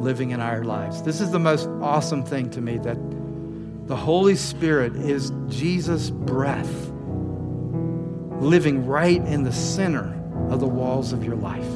living 0.00 0.30
in 0.30 0.40
our 0.40 0.64
lives. 0.64 1.02
This 1.02 1.20
is 1.20 1.30
the 1.30 1.38
most 1.38 1.68
awesome 1.80 2.24
thing 2.24 2.50
to 2.50 2.60
me 2.60 2.78
that 2.78 2.98
the 3.86 3.96
Holy 3.96 4.36
Spirit 4.36 4.96
is 4.96 5.32
Jesus' 5.48 6.10
breath 6.10 6.90
living 8.40 8.86
right 8.86 9.20
in 9.24 9.44
the 9.44 9.52
center 9.52 10.18
of 10.50 10.60
the 10.60 10.66
walls 10.66 11.12
of 11.12 11.24
your 11.24 11.36
life. 11.36 11.68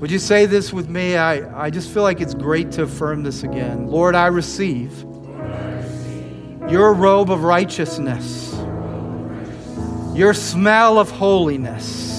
Would 0.00 0.10
you 0.10 0.18
say 0.18 0.46
this 0.46 0.72
with 0.72 0.88
me? 0.88 1.16
I, 1.16 1.66
I 1.66 1.70
just 1.70 1.88
feel 1.88 2.02
like 2.02 2.20
it's 2.20 2.34
great 2.34 2.72
to 2.72 2.82
affirm 2.82 3.22
this 3.22 3.44
again. 3.44 3.86
Lord, 3.88 4.14
I 4.14 4.26
receive, 4.26 4.92
your 6.68 6.92
robe 6.92 7.30
of 7.30 7.44
righteousness, 7.44 8.54
your 10.14 10.34
smell 10.34 10.98
of 10.98 11.10
holiness. 11.10 12.15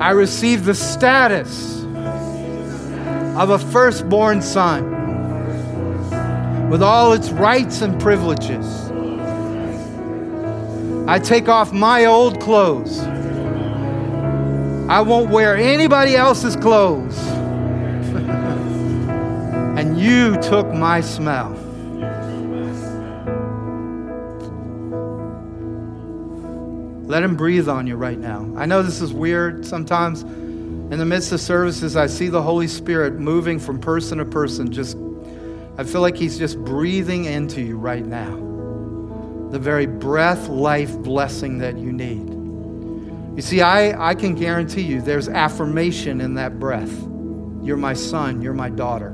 I 0.00 0.10
receive 0.12 0.64
the 0.64 0.74
status 0.74 1.84
of 3.36 3.50
a 3.50 3.58
firstborn 3.58 4.40
son 4.40 4.88
with 6.70 6.82
all 6.82 7.12
its 7.12 7.28
rights 7.28 7.82
and 7.82 8.00
privileges. 8.00 8.90
I 11.06 11.18
take 11.18 11.50
off 11.50 11.74
my 11.74 12.06
old 12.06 12.40
clothes. 12.40 13.00
I 14.88 15.02
won't 15.02 15.28
wear 15.28 15.54
anybody 15.54 16.16
else's 16.16 16.56
clothes. 16.56 17.18
and 19.76 20.00
you 20.00 20.40
took 20.40 20.72
my 20.72 21.02
smell. 21.02 21.59
Let 27.10 27.24
Him 27.24 27.34
breathe 27.34 27.68
on 27.68 27.88
you 27.88 27.96
right 27.96 28.16
now. 28.16 28.48
I 28.56 28.66
know 28.66 28.84
this 28.84 29.00
is 29.00 29.12
weird 29.12 29.66
sometimes. 29.66 30.22
In 30.22 30.96
the 30.96 31.04
midst 31.04 31.32
of 31.32 31.40
services, 31.40 31.96
I 31.96 32.06
see 32.06 32.28
the 32.28 32.40
Holy 32.40 32.68
Spirit 32.68 33.14
moving 33.14 33.58
from 33.58 33.80
person 33.80 34.18
to 34.18 34.24
person. 34.24 34.70
Just, 34.70 34.96
I 35.76 35.82
feel 35.82 36.02
like 36.02 36.16
He's 36.16 36.38
just 36.38 36.56
breathing 36.64 37.24
into 37.24 37.62
you 37.62 37.76
right 37.76 38.06
now. 38.06 38.36
The 39.50 39.58
very 39.58 39.86
breath, 39.86 40.46
life, 40.46 40.96
blessing 40.98 41.58
that 41.58 41.76
you 41.78 41.92
need. 41.92 42.28
You 43.36 43.42
see, 43.42 43.60
I, 43.60 44.10
I 44.10 44.14
can 44.14 44.36
guarantee 44.36 44.82
you 44.82 45.02
there's 45.02 45.28
affirmation 45.28 46.20
in 46.20 46.34
that 46.34 46.60
breath. 46.60 46.96
You're 47.60 47.76
my 47.76 47.94
son, 47.94 48.40
you're 48.40 48.54
my 48.54 48.70
daughter. 48.70 49.10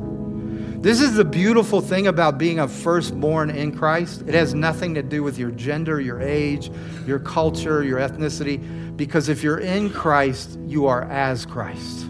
This 0.87 1.01
is 1.01 1.14
the 1.14 1.24
beautiful 1.24 1.80
thing 1.80 2.07
about 2.07 2.39
being 2.39 2.61
a 2.61 2.68
firstborn 2.68 3.51
in 3.51 3.76
Christ. 3.76 4.22
It 4.28 4.34
has 4.34 4.55
nothing 4.55 4.95
to 4.95 5.03
do 5.03 5.24
with 5.24 5.37
your 5.37 5.51
gender, 5.51 6.01
your 6.01 6.22
age, 6.22 6.70
your 7.09 7.18
culture, 7.18 7.82
your 7.82 7.99
ethnicity, 7.99 8.97
because 8.97 9.28
if 9.28 9.43
you're 9.43 9.59
in 9.59 9.91
Christ, 9.91 10.57
you 10.64 10.87
are 10.87 11.03
as 11.11 11.45
Christ. 11.45 12.07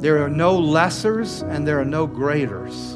There 0.00 0.22
are 0.22 0.30
no 0.30 0.56
lessers 0.56 1.42
and 1.50 1.66
there 1.66 1.80
are 1.80 1.84
no 1.84 2.06
graders, 2.06 2.92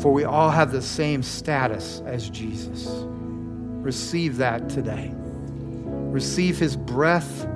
for 0.00 0.10
we 0.10 0.24
all 0.24 0.48
have 0.48 0.72
the 0.72 0.80
same 0.80 1.22
status 1.22 2.00
as 2.06 2.30
Jesus. 2.30 2.88
Receive 2.88 4.38
that 4.38 4.70
today. 4.70 5.12
Receive 5.14 6.58
his 6.58 6.78
breath 6.78 7.46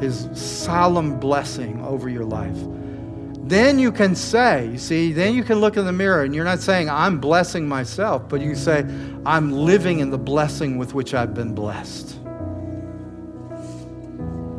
his 0.00 0.28
solemn 0.34 1.18
blessing 1.20 1.82
over 1.84 2.08
your 2.08 2.24
life. 2.24 2.56
Then 3.46 3.78
you 3.78 3.92
can 3.92 4.14
say, 4.14 4.68
you 4.68 4.78
see, 4.78 5.12
then 5.12 5.34
you 5.34 5.44
can 5.44 5.60
look 5.60 5.76
in 5.76 5.84
the 5.84 5.92
mirror 5.92 6.22
and 6.22 6.34
you're 6.34 6.44
not 6.44 6.60
saying, 6.60 6.88
I'm 6.88 7.20
blessing 7.20 7.68
myself, 7.68 8.26
but 8.28 8.40
you 8.40 8.54
say, 8.54 8.86
I'm 9.26 9.52
living 9.52 10.00
in 10.00 10.10
the 10.10 10.18
blessing 10.18 10.78
with 10.78 10.94
which 10.94 11.12
I've 11.12 11.34
been 11.34 11.54
blessed. 11.54 12.18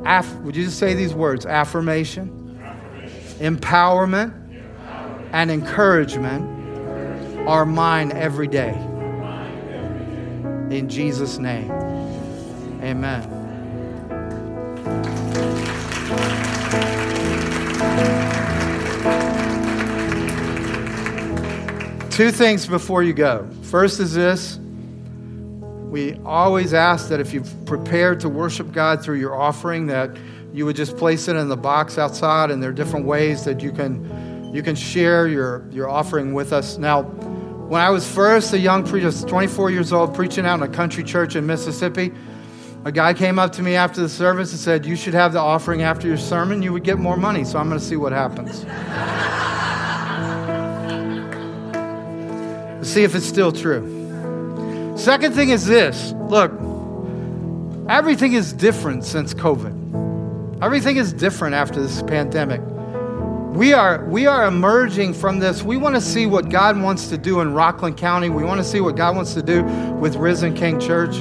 Aff- 0.05 0.36
would 0.41 0.55
you 0.55 0.65
just 0.65 0.77
say 0.77 0.93
these 0.93 1.15
words? 1.15 1.47
Affirmation, 1.47 2.59
Affirmation. 2.63 3.57
Empowerment, 3.57 4.33
Empowerment, 4.51 5.29
and 5.33 5.49
encouragement, 5.49 6.43
encouragement. 6.47 7.47
are 7.47 7.65
mine 7.65 8.11
every 8.11 8.47
day. 8.47 8.75
In 10.69 10.88
Jesus' 10.89 11.39
name, 11.39 11.71
amen. 12.83 13.34
Two 22.16 22.32
things 22.32 22.66
before 22.66 23.03
you 23.03 23.11
go. 23.11 23.45
First 23.63 23.99
is 23.99 24.13
this 24.13 24.57
We 24.57 26.13
always 26.24 26.74
ask 26.74 27.09
that 27.09 27.20
if 27.20 27.34
you've 27.34 27.66
prepared 27.66 28.22
to 28.22 28.30
worship 28.30 28.72
God 28.72 29.03
through 29.03 29.20
your 29.20 29.36
offering, 29.36 29.88
that 29.88 30.16
you 30.53 30.66
would 30.66 30.78
just 30.78 30.95
place 30.95 31.28
it 31.28 31.36
in 31.36 31.49
the 31.49 31.57
box 31.57 31.97
outside, 31.97 32.51
and 32.51 32.63
there 32.63 32.70
are 32.70 32.74
different 32.74 33.05
ways 33.05 33.43
that 33.43 33.61
you 33.61 33.74
can 33.74 34.49
you 34.55 34.63
can 34.63 34.76
share 34.76 35.28
your, 35.28 35.68
your 35.72 35.89
offering 35.89 36.34
with 36.34 36.53
us. 36.53 36.78
Now, 36.78 37.01
when 37.01 37.82
I 37.82 37.89
was 37.89 38.09
first 38.09 38.53
a 38.53 38.59
young 38.59 38.86
preacher, 38.86 39.11
24 39.11 39.72
years 39.72 39.91
old, 39.91 40.16
preaching 40.16 40.45
out 40.45 40.55
in 40.55 40.63
a 40.63 40.74
country 40.74 41.03
church 41.03 41.36
in 41.36 41.45
Mississippi, 41.45 42.13
a 42.86 42.93
guy 42.93 43.13
came 43.13 43.39
up 43.39 43.51
to 43.51 43.61
me 43.61 43.76
after 43.76 43.99
the 43.99 44.07
service 44.07 44.51
and 44.51 44.59
said, 44.61 44.86
You 44.86 44.95
should 44.95 45.16
have 45.16 45.34
the 45.34 45.41
offering 45.41 45.82
after 45.82 46.07
your 46.07 46.16
sermon, 46.16 46.61
you 46.61 46.72
would 46.72 46.86
get 46.86 46.97
more 46.97 47.18
money. 47.18 47.43
So 47.43 47.59
I'm 47.59 47.68
going 47.68 47.82
to 47.82 47.86
see 47.86 47.97
what 47.97 48.13
happens. 48.13 48.66
see 52.86 53.03
if 53.03 53.15
it's 53.15 53.25
still 53.25 53.51
true. 53.51 54.93
Second 54.97 55.33
thing 55.33 55.49
is 55.49 55.65
this 55.65 56.13
look, 56.29 56.51
everything 57.89 58.33
is 58.33 58.53
different 58.53 59.03
since 59.03 59.33
COVID. 59.33 59.83
Everything 60.61 60.97
is 60.97 61.11
different 61.11 61.55
after 61.55 61.81
this 61.81 62.01
pandemic. 62.03 62.61
We 63.55 63.71
are, 63.71 64.03
we 64.05 64.25
are 64.25 64.45
emerging 64.47 65.13
from 65.13 65.39
this. 65.39 65.63
We 65.63 65.77
want 65.77 65.95
to 65.95 66.01
see 66.01 66.25
what 66.25 66.49
God 66.49 66.81
wants 66.81 67.07
to 67.09 67.17
do 67.17 67.39
in 67.39 67.53
Rockland 67.53 67.97
County. 67.97 68.29
We 68.29 68.43
want 68.43 68.59
to 68.59 68.65
see 68.65 68.81
what 68.81 68.97
God 68.97 69.15
wants 69.15 69.33
to 69.36 69.41
do 69.41 69.63
with 69.63 70.17
Risen 70.17 70.53
King 70.55 70.79
Church. 70.79 71.15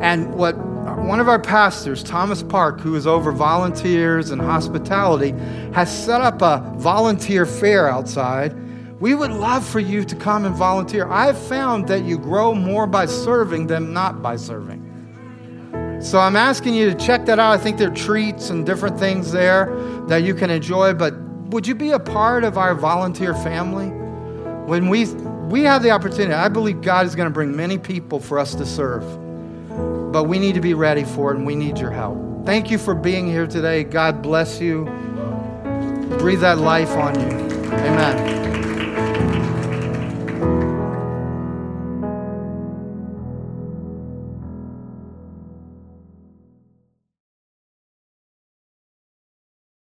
And 0.00 0.32
what 0.34 0.52
one 0.52 1.18
of 1.18 1.28
our 1.28 1.40
pastors, 1.40 2.02
Thomas 2.04 2.42
Park, 2.42 2.80
who 2.80 2.94
is 2.94 3.06
over 3.06 3.32
volunteers 3.32 4.30
and 4.30 4.40
hospitality, 4.40 5.30
has 5.72 5.90
set 5.90 6.20
up 6.20 6.42
a 6.42 6.72
volunteer 6.76 7.46
fair 7.46 7.88
outside. 7.88 8.52
We 9.02 9.16
would 9.16 9.32
love 9.32 9.66
for 9.66 9.80
you 9.80 10.04
to 10.04 10.14
come 10.14 10.44
and 10.44 10.54
volunteer. 10.54 11.08
I've 11.08 11.36
found 11.36 11.88
that 11.88 12.04
you 12.04 12.16
grow 12.16 12.54
more 12.54 12.86
by 12.86 13.06
serving 13.06 13.66
than 13.66 13.92
not 13.92 14.22
by 14.22 14.36
serving. 14.36 14.80
So 16.00 16.20
I'm 16.20 16.36
asking 16.36 16.74
you 16.74 16.88
to 16.88 16.94
check 16.94 17.26
that 17.26 17.40
out. 17.40 17.50
I 17.50 17.58
think 17.58 17.78
there 17.78 17.90
are 17.90 17.94
treats 17.96 18.50
and 18.50 18.64
different 18.64 19.00
things 19.00 19.32
there 19.32 19.74
that 20.06 20.18
you 20.18 20.36
can 20.36 20.50
enjoy, 20.50 20.94
but 20.94 21.18
would 21.50 21.66
you 21.66 21.74
be 21.74 21.90
a 21.90 21.98
part 21.98 22.44
of 22.44 22.56
our 22.56 22.76
volunteer 22.76 23.34
family? 23.34 23.88
When 24.68 24.88
we 24.88 25.06
we 25.50 25.64
have 25.64 25.82
the 25.82 25.90
opportunity, 25.90 26.34
I 26.34 26.48
believe 26.48 26.80
God 26.80 27.04
is 27.04 27.16
going 27.16 27.26
to 27.26 27.34
bring 27.34 27.56
many 27.56 27.78
people 27.78 28.20
for 28.20 28.38
us 28.38 28.54
to 28.54 28.64
serve. 28.64 29.02
But 30.12 30.28
we 30.28 30.38
need 30.38 30.54
to 30.54 30.60
be 30.60 30.74
ready 30.74 31.02
for 31.02 31.32
it 31.32 31.38
and 31.38 31.44
we 31.44 31.56
need 31.56 31.76
your 31.76 31.90
help. 31.90 32.46
Thank 32.46 32.70
you 32.70 32.78
for 32.78 32.94
being 32.94 33.26
here 33.26 33.48
today. 33.48 33.82
God 33.82 34.22
bless 34.22 34.60
you. 34.60 34.84
Breathe 36.20 36.42
that 36.42 36.58
life 36.58 36.90
on 36.90 37.18
you. 37.18 37.36
Amen. 37.72 38.41